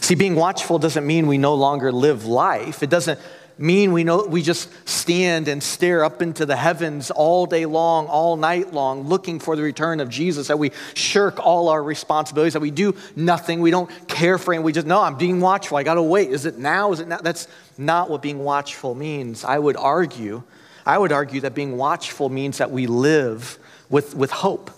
See, 0.00 0.14
being 0.14 0.34
watchful 0.34 0.78
doesn't 0.78 1.06
mean 1.06 1.26
we 1.26 1.38
no 1.38 1.54
longer 1.54 1.90
live 1.90 2.26
life. 2.26 2.82
It 2.82 2.90
doesn't 2.90 3.18
mean 3.56 3.92
we 3.92 4.04
know 4.04 4.26
we 4.26 4.42
just 4.42 4.68
stand 4.88 5.48
and 5.48 5.62
stare 5.62 6.04
up 6.04 6.20
into 6.20 6.44
the 6.44 6.56
heavens 6.56 7.10
all 7.10 7.46
day 7.46 7.66
long, 7.66 8.06
all 8.06 8.36
night 8.36 8.72
long, 8.72 9.08
looking 9.08 9.38
for 9.38 9.56
the 9.56 9.62
return 9.62 10.00
of 10.00 10.08
Jesus, 10.08 10.48
that 10.48 10.58
we 10.58 10.72
shirk 10.94 11.38
all 11.38 11.68
our 11.68 11.82
responsibilities, 11.82 12.54
that 12.54 12.60
we 12.60 12.70
do 12.70 12.94
nothing, 13.16 13.60
we 13.60 13.70
don't 13.70 13.88
care 14.08 14.38
for 14.38 14.52
him, 14.52 14.62
we 14.62 14.72
just 14.72 14.86
know 14.86 15.00
I'm 15.00 15.16
being 15.16 15.40
watchful. 15.40 15.76
I 15.76 15.84
gotta 15.84 16.02
wait. 16.02 16.30
Is 16.30 16.46
it 16.46 16.58
now? 16.58 16.92
Is 16.92 17.00
it 17.00 17.08
now? 17.08 17.18
That's 17.18 17.48
not 17.78 18.10
what 18.10 18.22
being 18.22 18.40
watchful 18.40 18.94
means. 18.94 19.44
I 19.44 19.58
would 19.58 19.76
argue, 19.76 20.42
I 20.86 20.98
would 20.98 21.12
argue 21.12 21.40
that 21.42 21.54
being 21.54 21.76
watchful 21.76 22.28
means 22.28 22.58
that 22.58 22.70
we 22.70 22.86
live 22.86 23.58
with, 23.88 24.14
with 24.14 24.30
hope. 24.30 24.70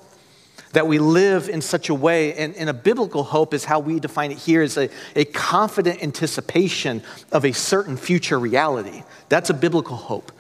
That 0.73 0.87
we 0.87 0.99
live 0.99 1.49
in 1.49 1.63
such 1.63 1.89
a 1.89 1.95
way, 1.95 2.35
and, 2.35 2.55
and 2.57 2.69
a 2.69 2.75
biblical 2.75 3.25
hope 3.25 3.55
is 3.55 3.65
how 3.65 3.79
we 3.81 3.99
define 3.99 4.31
it 4.31 4.39
here 4.39 4.63
as 4.63 4.77
a, 4.77 4.91
a 5.15 5.25
confident 5.25 6.03
anticipation 6.03 7.03
of 7.33 7.45
a 7.45 7.53
certain 7.53 7.97
future 7.97 8.39
reality. 8.39 9.03
That's 9.29 9.49
a 9.49 9.55
biblical 9.55 9.97
hope. 9.97 10.33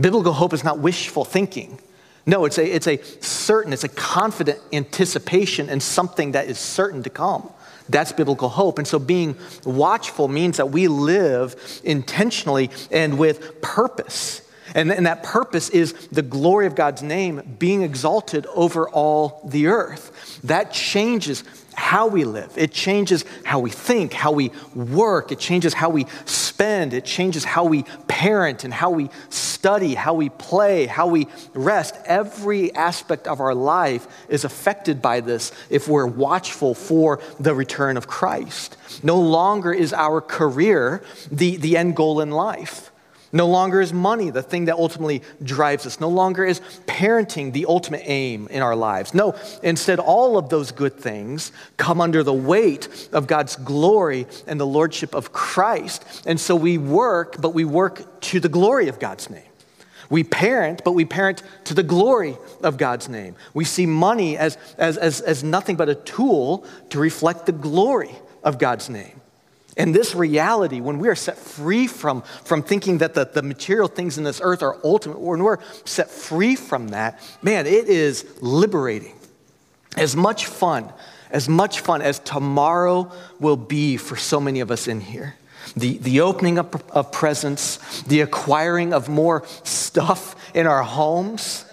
Biblical 0.00 0.32
hope 0.32 0.52
is 0.52 0.64
not 0.64 0.78
wishful 0.78 1.24
thinking. 1.24 1.80
No, 2.26 2.44
it's 2.44 2.58
a, 2.58 2.64
it's 2.64 2.86
a 2.86 3.02
certain, 3.20 3.72
it's 3.72 3.84
a 3.84 3.88
confident 3.88 4.58
anticipation 4.72 5.68
and 5.68 5.82
something 5.82 6.32
that 6.32 6.46
is 6.46 6.58
certain 6.58 7.02
to 7.02 7.10
come. 7.10 7.50
That's 7.88 8.12
biblical 8.12 8.48
hope. 8.48 8.78
And 8.78 8.86
so 8.86 8.98
being 8.98 9.36
watchful 9.64 10.28
means 10.28 10.56
that 10.56 10.70
we 10.70 10.88
live 10.88 11.80
intentionally 11.84 12.70
and 12.90 13.18
with 13.18 13.60
purpose. 13.60 14.40
And, 14.74 14.90
and 14.92 15.06
that 15.06 15.22
purpose 15.22 15.70
is 15.70 15.92
the 16.08 16.22
glory 16.22 16.66
of 16.66 16.74
God's 16.74 17.02
name 17.02 17.56
being 17.58 17.82
exalted 17.82 18.46
over 18.54 18.88
all 18.88 19.40
the 19.44 19.68
earth. 19.68 20.40
That 20.42 20.72
changes 20.72 21.44
how 21.74 22.06
we 22.06 22.24
live. 22.24 22.52
It 22.56 22.72
changes 22.72 23.24
how 23.44 23.60
we 23.60 23.70
think, 23.70 24.12
how 24.12 24.32
we 24.32 24.50
work. 24.74 25.32
It 25.32 25.38
changes 25.38 25.74
how 25.74 25.90
we 25.90 26.06
spend. 26.24 26.92
It 26.92 27.04
changes 27.04 27.44
how 27.44 27.64
we 27.64 27.84
parent 28.08 28.64
and 28.64 28.72
how 28.72 28.90
we 28.90 29.10
study, 29.28 29.94
how 29.94 30.14
we 30.14 30.28
play, 30.28 30.86
how 30.86 31.06
we 31.06 31.26
rest. 31.52 31.96
Every 32.04 32.74
aspect 32.74 33.26
of 33.26 33.40
our 33.40 33.54
life 33.54 34.06
is 34.28 34.44
affected 34.44 35.02
by 35.02 35.20
this 35.20 35.52
if 35.70 35.88
we're 35.88 36.06
watchful 36.06 36.74
for 36.74 37.20
the 37.40 37.54
return 37.54 37.96
of 37.96 38.06
Christ. 38.06 38.76
No 39.02 39.20
longer 39.20 39.72
is 39.72 39.92
our 39.92 40.20
career 40.20 41.02
the, 41.30 41.56
the 41.56 41.76
end 41.76 41.96
goal 41.96 42.20
in 42.20 42.30
life. 42.30 42.90
No 43.34 43.48
longer 43.48 43.80
is 43.80 43.92
money 43.92 44.30
the 44.30 44.44
thing 44.44 44.66
that 44.66 44.76
ultimately 44.76 45.20
drives 45.42 45.86
us. 45.86 45.98
No 45.98 46.08
longer 46.08 46.44
is 46.44 46.60
parenting 46.86 47.52
the 47.52 47.66
ultimate 47.66 48.02
aim 48.04 48.46
in 48.46 48.62
our 48.62 48.76
lives. 48.76 49.12
No, 49.12 49.34
instead, 49.60 49.98
all 49.98 50.38
of 50.38 50.50
those 50.50 50.70
good 50.70 50.96
things 50.96 51.50
come 51.76 52.00
under 52.00 52.22
the 52.22 52.32
weight 52.32 53.08
of 53.12 53.26
God's 53.26 53.56
glory 53.56 54.28
and 54.46 54.60
the 54.60 54.66
lordship 54.66 55.16
of 55.16 55.32
Christ. 55.32 56.22
And 56.26 56.38
so 56.38 56.54
we 56.54 56.78
work, 56.78 57.40
but 57.40 57.54
we 57.54 57.64
work 57.64 58.20
to 58.20 58.38
the 58.38 58.48
glory 58.48 58.86
of 58.86 59.00
God's 59.00 59.28
name. 59.28 59.42
We 60.08 60.22
parent, 60.22 60.82
but 60.84 60.92
we 60.92 61.04
parent 61.04 61.42
to 61.64 61.74
the 61.74 61.82
glory 61.82 62.36
of 62.62 62.76
God's 62.76 63.08
name. 63.08 63.34
We 63.52 63.64
see 63.64 63.84
money 63.84 64.38
as, 64.38 64.56
as, 64.78 64.96
as, 64.96 65.20
as 65.20 65.42
nothing 65.42 65.74
but 65.74 65.88
a 65.88 65.96
tool 65.96 66.64
to 66.90 67.00
reflect 67.00 67.46
the 67.46 67.52
glory 67.52 68.14
of 68.44 68.58
God's 68.58 68.88
name. 68.88 69.20
And 69.76 69.94
this 69.94 70.14
reality, 70.14 70.80
when 70.80 70.98
we 70.98 71.08
are 71.08 71.16
set 71.16 71.36
free 71.36 71.86
from, 71.86 72.22
from 72.44 72.62
thinking 72.62 72.98
that 72.98 73.14
the, 73.14 73.24
the 73.24 73.42
material 73.42 73.88
things 73.88 74.18
in 74.18 74.24
this 74.24 74.40
earth 74.42 74.62
are 74.62 74.78
ultimate, 74.84 75.18
when 75.18 75.42
we're 75.42 75.58
set 75.84 76.10
free 76.10 76.54
from 76.54 76.88
that, 76.88 77.20
man, 77.42 77.66
it 77.66 77.88
is 77.88 78.24
liberating. 78.40 79.14
As 79.96 80.14
much 80.14 80.46
fun, 80.46 80.92
as 81.30 81.48
much 81.48 81.80
fun 81.80 82.02
as 82.02 82.20
tomorrow 82.20 83.10
will 83.40 83.56
be 83.56 83.96
for 83.96 84.16
so 84.16 84.40
many 84.40 84.60
of 84.60 84.70
us 84.70 84.86
in 84.86 85.00
here. 85.00 85.34
The, 85.76 85.98
the 85.98 86.20
opening 86.20 86.58
up 86.58 86.94
of 86.94 87.10
presents, 87.10 88.02
the 88.02 88.20
acquiring 88.20 88.92
of 88.92 89.08
more 89.08 89.44
stuff 89.64 90.36
in 90.54 90.66
our 90.68 90.82
homes. 90.84 91.64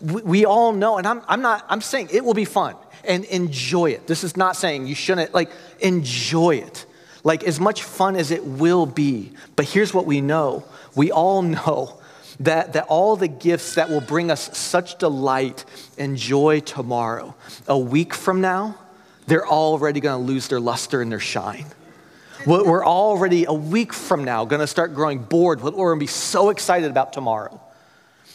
We, 0.00 0.22
we 0.22 0.44
all 0.46 0.72
know, 0.72 0.96
and 0.96 1.06
I'm, 1.06 1.20
I'm 1.28 1.42
not, 1.42 1.66
I'm 1.68 1.82
saying 1.82 2.08
it 2.12 2.24
will 2.24 2.34
be 2.34 2.46
fun 2.46 2.74
and 3.04 3.24
enjoy 3.26 3.90
it. 3.90 4.06
This 4.06 4.24
is 4.24 4.36
not 4.36 4.56
saying 4.56 4.86
you 4.86 4.94
shouldn't, 4.94 5.34
like, 5.34 5.50
enjoy 5.80 6.56
it 6.56 6.86
like 7.24 7.44
as 7.44 7.60
much 7.60 7.82
fun 7.82 8.16
as 8.16 8.30
it 8.30 8.44
will 8.44 8.86
be. 8.86 9.32
But 9.56 9.66
here's 9.66 9.92
what 9.92 10.06
we 10.06 10.20
know 10.20 10.64
we 10.94 11.10
all 11.10 11.42
know 11.56 12.00
that, 12.40 12.72
that 12.72 12.86
all 12.88 13.16
the 13.16 13.28
gifts 13.28 13.74
that 13.74 13.90
will 13.90 14.00
bring 14.00 14.30
us 14.30 14.56
such 14.56 14.98
delight 14.98 15.64
and 15.98 16.16
joy 16.16 16.60
tomorrow, 16.60 17.34
a 17.68 17.78
week 17.78 18.14
from 18.14 18.40
now, 18.40 18.76
they're 19.26 19.46
already 19.46 20.00
going 20.00 20.26
to 20.26 20.32
lose 20.32 20.48
their 20.48 20.60
luster 20.60 21.02
and 21.02 21.12
their 21.12 21.20
shine. 21.20 21.66
We're 22.46 22.86
already 22.86 23.44
a 23.44 23.52
week 23.52 23.92
from 23.92 24.24
now 24.24 24.46
going 24.46 24.60
to 24.60 24.66
start 24.66 24.94
growing 24.94 25.18
bored 25.18 25.58
with 25.58 25.74
what 25.74 25.80
we're 25.80 25.90
going 25.90 25.98
to 25.98 26.04
be 26.04 26.08
so 26.08 26.48
excited 26.48 26.90
about 26.90 27.12
tomorrow. 27.12 27.60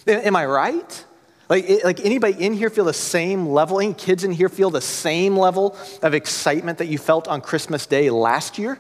Am 0.06 0.36
I 0.36 0.46
right? 0.46 1.06
Like, 1.50 1.84
like 1.84 2.00
anybody 2.04 2.44
in 2.44 2.54
here 2.54 2.70
feel 2.70 2.86
the 2.86 2.94
same 2.94 3.48
level? 3.48 3.80
Any 3.80 3.94
kids 3.94 4.24
in 4.24 4.32
here 4.32 4.50
feel 4.50 4.70
the 4.70 4.82
same 4.82 5.38
level 5.38 5.78
of 6.02 6.14
excitement 6.14 6.80
that 6.80 6.88
you 6.88 6.98
felt 6.98 7.28
on 7.28 7.42
Christmas 7.42 7.86
Day 7.86 8.10
last 8.10 8.58
year? 8.58 8.80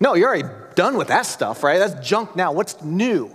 No, 0.00 0.14
you're 0.14 0.28
already 0.28 0.48
done 0.74 0.96
with 0.96 1.08
that 1.08 1.26
stuff, 1.26 1.62
right? 1.62 1.78
That's 1.78 2.06
junk 2.06 2.34
now. 2.34 2.50
What's 2.50 2.82
new? 2.82 3.30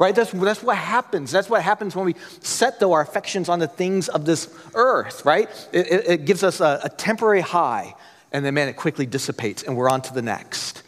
Right? 0.00 0.14
That's, 0.14 0.32
that's 0.32 0.62
what 0.62 0.76
happens. 0.76 1.30
That's 1.30 1.48
what 1.48 1.62
happens 1.62 1.94
when 1.94 2.06
we 2.06 2.14
set, 2.40 2.80
though, 2.80 2.92
our 2.92 3.00
affections 3.00 3.48
on 3.48 3.60
the 3.60 3.68
things 3.68 4.08
of 4.08 4.24
this 4.24 4.52
earth, 4.74 5.24
right? 5.24 5.48
It, 5.72 5.86
it, 5.86 6.08
it 6.08 6.24
gives 6.24 6.42
us 6.42 6.60
a, 6.60 6.80
a 6.84 6.88
temporary 6.88 7.40
high, 7.40 7.94
and 8.32 8.44
then, 8.44 8.54
man, 8.54 8.68
it 8.68 8.76
quickly 8.76 9.06
dissipates, 9.06 9.62
and 9.62 9.76
we're 9.76 9.88
on 9.88 10.02
to 10.02 10.12
the 10.12 10.22
next. 10.22 10.82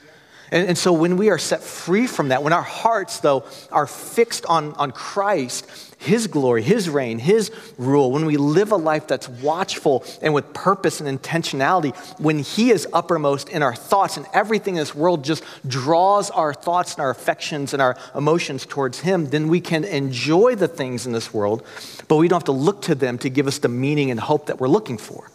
And, 0.50 0.68
and, 0.68 0.78
so 0.78 0.92
when 0.92 1.16
we 1.16 1.30
are 1.30 1.38
set 1.38 1.62
free 1.62 2.06
from 2.06 2.28
that, 2.28 2.42
when 2.42 2.52
our 2.52 2.62
hearts, 2.62 3.20
though, 3.20 3.44
are 3.70 3.86
fixed 3.86 4.46
on, 4.46 4.74
on 4.74 4.90
Christ, 4.90 5.89
his 6.00 6.28
glory, 6.28 6.62
His 6.62 6.88
reign, 6.88 7.18
His 7.18 7.52
rule, 7.76 8.10
when 8.10 8.24
we 8.24 8.38
live 8.38 8.72
a 8.72 8.76
life 8.76 9.06
that's 9.06 9.28
watchful 9.28 10.02
and 10.22 10.32
with 10.32 10.54
purpose 10.54 10.98
and 10.98 11.20
intentionality, 11.22 11.94
when 12.18 12.38
He 12.38 12.70
is 12.70 12.88
uppermost 12.94 13.50
in 13.50 13.62
our 13.62 13.74
thoughts 13.74 14.16
and 14.16 14.24
everything 14.32 14.76
in 14.76 14.80
this 14.80 14.94
world 14.94 15.22
just 15.22 15.44
draws 15.68 16.30
our 16.30 16.54
thoughts 16.54 16.94
and 16.94 17.02
our 17.02 17.10
affections 17.10 17.74
and 17.74 17.82
our 17.82 17.98
emotions 18.14 18.64
towards 18.64 19.00
Him, 19.00 19.26
then 19.26 19.48
we 19.48 19.60
can 19.60 19.84
enjoy 19.84 20.54
the 20.54 20.68
things 20.68 21.04
in 21.04 21.12
this 21.12 21.34
world, 21.34 21.62
but 22.08 22.16
we 22.16 22.28
don't 22.28 22.38
have 22.38 22.44
to 22.44 22.52
look 22.52 22.80
to 22.82 22.94
them 22.94 23.18
to 23.18 23.28
give 23.28 23.46
us 23.46 23.58
the 23.58 23.68
meaning 23.68 24.10
and 24.10 24.18
hope 24.18 24.46
that 24.46 24.58
we're 24.58 24.68
looking 24.68 24.96
for. 24.96 25.30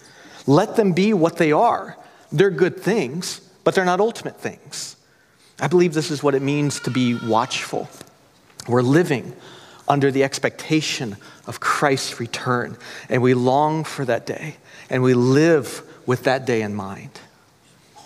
Let 0.48 0.78
them 0.78 0.94
be 0.94 1.14
what 1.14 1.38
they 1.38 1.52
are 1.52 1.96
They're 2.32 2.50
good 2.50 2.80
things, 2.80 3.40
but 3.64 3.76
they're 3.76 3.86
not 3.86 4.00
ultimate 4.00 4.42
things. 4.42 4.96
I 5.60 5.68
believe 5.68 5.94
this 5.94 6.10
is 6.10 6.24
what 6.24 6.34
it 6.34 6.42
means 6.42 6.80
to 6.82 6.90
be 6.90 7.14
watchful. 7.14 7.88
We're 8.68 8.82
living 8.82 9.36
under 9.88 10.12
the 10.12 10.24
expectation 10.24 11.18
of 11.48 11.60
Christ's 11.60 12.20
return, 12.20 12.78
and 13.10 13.22
we 13.22 13.34
long 13.34 13.84
for 13.84 14.06
that 14.06 14.26
day, 14.26 14.58
and 14.90 15.04
we 15.04 15.14
live 15.14 15.82
with 16.06 16.24
that 16.24 16.46
day 16.46 16.62
in 16.62 16.74
mind. 16.74 17.20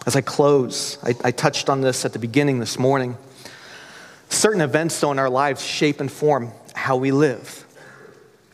As 0.06 0.16
I 0.16 0.22
close, 0.22 0.98
I, 1.04 1.14
I 1.24 1.32
touched 1.32 1.70
on 1.70 1.82
this 1.82 2.06
at 2.06 2.14
the 2.14 2.20
beginning 2.20 2.60
this 2.60 2.80
morning. 2.80 3.18
Certain 4.30 4.62
events, 4.62 5.00
though, 5.00 5.12
in 5.12 5.20
our 5.20 5.30
lives 5.30 5.64
shape 5.64 6.00
and 6.00 6.12
form 6.12 6.52
how 6.74 6.96
we 6.96 7.12
live. 7.12 7.66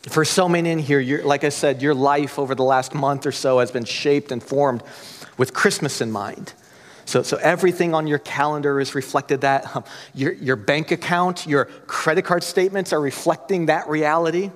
For 0.03 0.23
so 0.23 0.47
many 0.47 0.69
in 0.69 0.79
here, 0.79 1.23
like 1.23 1.43
I 1.43 1.49
said, 1.49 1.81
your 1.81 1.95
life 1.95 2.37
over 2.37 2.53
the 2.55 2.63
last 2.63 2.93
month 2.93 3.25
or 3.25 3.31
so 3.31 3.59
has 3.59 3.71
been 3.71 3.85
shaped 3.85 4.31
and 4.31 4.41
formed 4.41 4.83
with 5.37 5.53
Christmas 5.53 5.99
in 5.99 6.11
mind. 6.11 6.53
So, 7.05 7.21
so 7.21 7.37
everything 7.37 7.93
on 7.93 8.07
your 8.07 8.19
calendar 8.19 8.79
is 8.79 8.95
reflected 8.95 9.41
that. 9.41 9.87
Your, 10.13 10.33
your 10.33 10.55
bank 10.55 10.91
account, 10.91 11.45
your 11.45 11.65
credit 11.65 12.25
card 12.25 12.43
statements 12.43 12.93
are 12.93 13.01
reflecting 13.01 13.67
that 13.67 13.87
reality. 13.87 14.51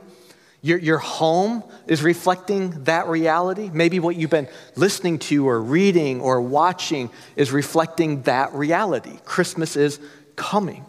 Your, 0.62 0.78
your 0.78 0.98
home 0.98 1.64
is 1.88 2.04
reflecting 2.04 2.84
that 2.84 3.08
reality. 3.08 3.70
Maybe 3.72 4.00
what 4.00 4.16
you've 4.16 4.30
been 4.30 4.50
listening 4.76 5.20
to 5.20 5.48
or 5.48 5.62
reading 5.62 6.20
or 6.20 6.42
watching 6.42 7.10
is 7.36 7.52
reflecting 7.52 8.24
that 8.24 8.54
reality. 8.54 9.20
Christmas 9.24 9.78
is 9.78 10.00
coming. 10.36 10.86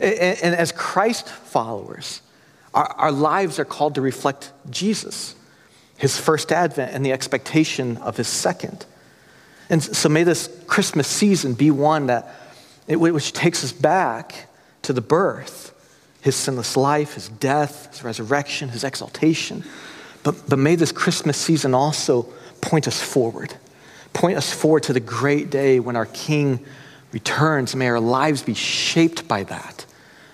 And, 0.00 0.38
and 0.42 0.54
as 0.54 0.72
Christ 0.72 1.28
followers, 1.28 2.22
our, 2.72 2.86
our 2.86 3.12
lives 3.12 3.58
are 3.58 3.64
called 3.64 3.96
to 3.96 4.00
reflect 4.00 4.52
Jesus, 4.70 5.34
his 5.98 6.18
first 6.18 6.52
advent, 6.52 6.94
and 6.94 7.04
the 7.04 7.12
expectation 7.12 7.96
of 7.98 8.16
his 8.16 8.28
second. 8.28 8.86
And 9.68 9.82
so 9.82 10.08
may 10.08 10.22
this 10.22 10.48
Christmas 10.66 11.08
season 11.08 11.54
be 11.54 11.70
one 11.70 12.06
that, 12.06 12.28
which 12.88 13.32
takes 13.32 13.64
us 13.64 13.72
back 13.72 14.46
to 14.82 14.92
the 14.92 15.00
birth, 15.00 15.72
his 16.20 16.36
sinless 16.36 16.76
life, 16.76 17.14
his 17.14 17.28
death, 17.28 17.90
his 17.90 18.04
resurrection, 18.04 18.68
his 18.68 18.84
exaltation. 18.84 19.64
But, 20.22 20.48
but 20.48 20.58
may 20.58 20.76
this 20.76 20.92
Christmas 20.92 21.36
season 21.36 21.74
also 21.74 22.22
point 22.60 22.88
us 22.88 23.00
forward, 23.00 23.54
point 24.12 24.36
us 24.36 24.52
forward 24.52 24.84
to 24.84 24.92
the 24.92 25.00
great 25.00 25.50
day 25.50 25.80
when 25.80 25.96
our 25.96 26.06
King 26.06 26.64
returns. 27.12 27.74
May 27.74 27.88
our 27.88 28.00
lives 28.00 28.42
be 28.42 28.54
shaped 28.54 29.26
by 29.26 29.44
that. 29.44 29.86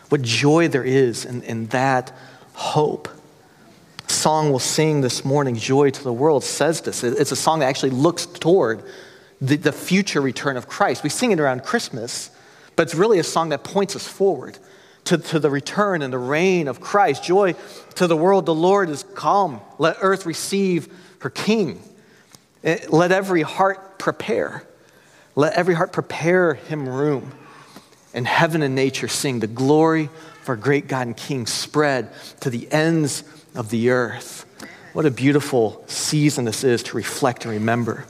What 0.09 0.23
joy 0.23 0.68
there 0.68 0.85
is 0.85 1.25
in, 1.25 1.42
in 1.42 1.66
that 1.68 2.12
hope 2.53 3.09
song 4.09 4.51
we'll 4.51 4.59
sing 4.59 5.01
this 5.01 5.25
morning, 5.25 5.57
Joy 5.57 5.90
to 5.90 6.05
the 6.05 6.12
World, 6.12 6.45
says 6.45 6.83
this. 6.83 7.03
It's 7.03 7.33
a 7.33 7.37
song 7.37 7.59
that 7.61 7.66
actually 7.66 7.90
looks 7.90 8.27
toward 8.27 8.85
the, 9.42 9.57
the 9.57 9.72
future 9.72 10.20
return 10.20 10.57
of 10.57 10.68
Christ. 10.68 11.02
We 11.02 11.11
sing 11.11 11.33
it 11.33 11.40
around 11.40 11.64
Christmas, 11.64 12.31
but 12.76 12.85
it's 12.85 12.94
really 12.94 13.18
a 13.18 13.24
song 13.24 13.48
that 13.48 13.64
points 13.64 13.96
us 13.96 14.07
forward 14.07 14.57
to, 15.05 15.18
to 15.18 15.40
the 15.40 15.50
return 15.50 16.00
and 16.00 16.12
the 16.12 16.18
reign 16.18 16.68
of 16.68 16.81
Christ. 16.81 17.24
Joy 17.24 17.55
to 17.96 18.07
the 18.07 18.16
world, 18.16 18.46
the 18.46 18.55
Lord 18.55 18.88
is 18.88 19.02
come. 19.14 19.61
Let 19.78 19.96
earth 20.00 20.26
receive 20.26 20.88
her 21.20 21.31
King. 21.31 21.83
Eh, 22.62 22.78
let 22.88 23.11
every 23.11 23.42
heart 23.42 23.98
prepare. 23.98 24.64
Let 25.35 25.55
every 25.55 25.74
heart 25.74 25.92
prepare 25.92 26.55
him 26.55 26.88
room. 26.88 27.33
And 28.14 28.26
heaven 28.26 28.62
and 28.62 28.76
nature 28.76 29.09
sing 29.09 29.40
the 29.40 29.46
glory 29.48 30.09
of 30.42 30.48
our 30.48 30.57
great 30.57 30.87
God 30.87 31.09
and 31.09 31.16
King 31.16 31.46
spread 31.46 32.11
to 32.40 32.50
the 32.50 32.70
ends 32.70 33.24
of 33.57 33.70
the 33.70 33.90
earth. 33.90 34.46
What 34.92 35.05
a 35.05 35.11
beautiful 35.11 35.83
season 35.88 36.44
this 36.44 36.62
is 36.62 36.85
to 36.85 36.96
reflect 36.96 37.44
and 37.44 37.55
remember. 37.55 38.05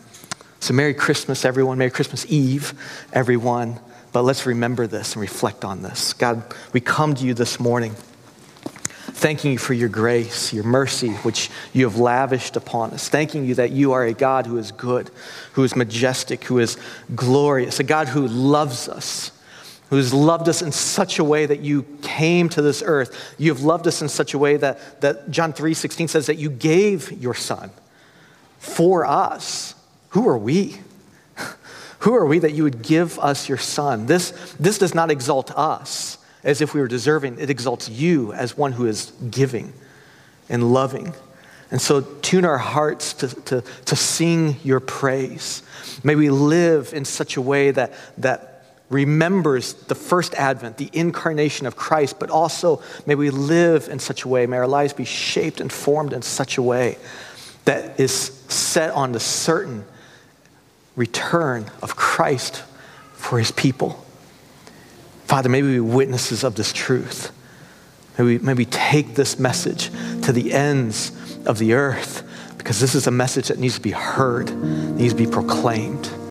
So, 0.62 0.74
Merry 0.74 0.94
Christmas, 0.94 1.44
everyone. 1.44 1.78
Merry 1.78 1.90
Christmas 1.90 2.24
Eve, 2.28 2.72
everyone. 3.12 3.80
But 4.12 4.22
let's 4.22 4.46
remember 4.46 4.86
this 4.86 5.14
and 5.14 5.20
reflect 5.20 5.64
on 5.64 5.82
this. 5.82 6.12
God, 6.12 6.54
we 6.72 6.80
come 6.80 7.16
to 7.16 7.26
you 7.26 7.34
this 7.34 7.58
morning 7.58 7.96
thanking 9.10 9.50
you 9.50 9.58
for 9.58 9.74
your 9.74 9.88
grace, 9.88 10.52
your 10.52 10.62
mercy, 10.62 11.14
which 11.24 11.50
you 11.72 11.84
have 11.84 11.96
lavished 11.96 12.54
upon 12.54 12.92
us. 12.92 13.08
Thanking 13.08 13.44
you 13.44 13.56
that 13.56 13.72
you 13.72 13.90
are 13.90 14.04
a 14.04 14.12
God 14.12 14.46
who 14.46 14.56
is 14.56 14.70
good, 14.70 15.10
who 15.54 15.64
is 15.64 15.74
majestic, 15.74 16.44
who 16.44 16.60
is 16.60 16.78
glorious, 17.12 17.80
a 17.80 17.82
God 17.82 18.06
who 18.06 18.28
loves 18.28 18.88
us, 18.88 19.32
who 19.90 19.96
has 19.96 20.14
loved 20.14 20.48
us 20.48 20.62
in 20.62 20.70
such 20.70 21.18
a 21.18 21.24
way 21.24 21.44
that 21.44 21.58
you 21.58 21.82
came 22.02 22.48
to 22.50 22.62
this 22.62 22.84
earth. 22.86 23.34
You 23.36 23.52
have 23.52 23.62
loved 23.62 23.88
us 23.88 24.00
in 24.00 24.08
such 24.08 24.32
a 24.32 24.38
way 24.38 24.58
that, 24.58 25.00
that 25.00 25.28
John 25.28 25.52
3 25.52 25.74
16 25.74 26.06
says 26.06 26.26
that 26.26 26.36
you 26.36 26.50
gave 26.50 27.10
your 27.20 27.34
son 27.34 27.72
for 28.60 29.04
us 29.04 29.74
who 30.12 30.28
are 30.28 30.38
we? 30.38 30.78
Who 32.00 32.14
are 32.14 32.26
we 32.26 32.38
that 32.40 32.52
you 32.52 32.64
would 32.64 32.82
give 32.82 33.18
us 33.18 33.48
your 33.48 33.58
son? 33.58 34.06
This, 34.06 34.30
this 34.58 34.76
does 34.76 34.94
not 34.94 35.10
exalt 35.10 35.50
us 35.52 36.18
as 36.44 36.60
if 36.60 36.74
we 36.74 36.80
were 36.80 36.88
deserving, 36.88 37.38
it 37.38 37.48
exalts 37.48 37.88
you 37.88 38.32
as 38.32 38.56
one 38.56 38.72
who 38.72 38.86
is 38.86 39.12
giving 39.30 39.72
and 40.48 40.72
loving. 40.72 41.14
And 41.70 41.80
so 41.80 42.00
tune 42.00 42.44
our 42.44 42.58
hearts 42.58 43.14
to, 43.14 43.28
to, 43.28 43.64
to 43.86 43.96
sing 43.96 44.56
your 44.62 44.80
praise. 44.80 45.62
May 46.02 46.14
we 46.14 46.28
live 46.28 46.92
in 46.92 47.04
such 47.04 47.36
a 47.36 47.40
way 47.40 47.70
that, 47.70 47.92
that 48.18 48.66
remembers 48.90 49.72
the 49.72 49.94
first 49.94 50.34
advent, 50.34 50.76
the 50.76 50.90
incarnation 50.92 51.66
of 51.66 51.76
Christ, 51.76 52.18
but 52.18 52.28
also 52.28 52.82
may 53.06 53.14
we 53.14 53.30
live 53.30 53.88
in 53.88 53.98
such 53.98 54.24
a 54.24 54.28
way, 54.28 54.46
may 54.46 54.58
our 54.58 54.68
lives 54.68 54.92
be 54.92 55.06
shaped 55.06 55.60
and 55.60 55.72
formed 55.72 56.12
in 56.12 56.20
such 56.20 56.58
a 56.58 56.62
way 56.62 56.98
that 57.64 57.98
is 57.98 58.14
set 58.48 58.90
on 58.90 59.12
the 59.12 59.20
certain 59.20 59.86
return 60.96 61.70
of 61.82 61.96
Christ 61.96 62.62
for 63.14 63.38
his 63.38 63.50
people. 63.50 64.04
Father, 65.24 65.48
may 65.48 65.62
we 65.62 65.80
witnesses 65.80 66.44
of 66.44 66.56
this 66.56 66.72
truth. 66.72 67.32
May 68.18 68.24
we, 68.24 68.38
may 68.38 68.54
we 68.54 68.66
take 68.66 69.14
this 69.14 69.38
message 69.38 69.90
to 70.22 70.32
the 70.32 70.52
ends 70.52 71.12
of 71.46 71.58
the 71.58 71.72
earth 71.72 72.28
because 72.58 72.80
this 72.80 72.94
is 72.94 73.06
a 73.06 73.10
message 73.10 73.48
that 73.48 73.58
needs 73.58 73.76
to 73.76 73.80
be 73.80 73.92
heard, 73.92 74.54
needs 74.54 75.14
to 75.14 75.18
be 75.18 75.26
proclaimed. 75.26 76.12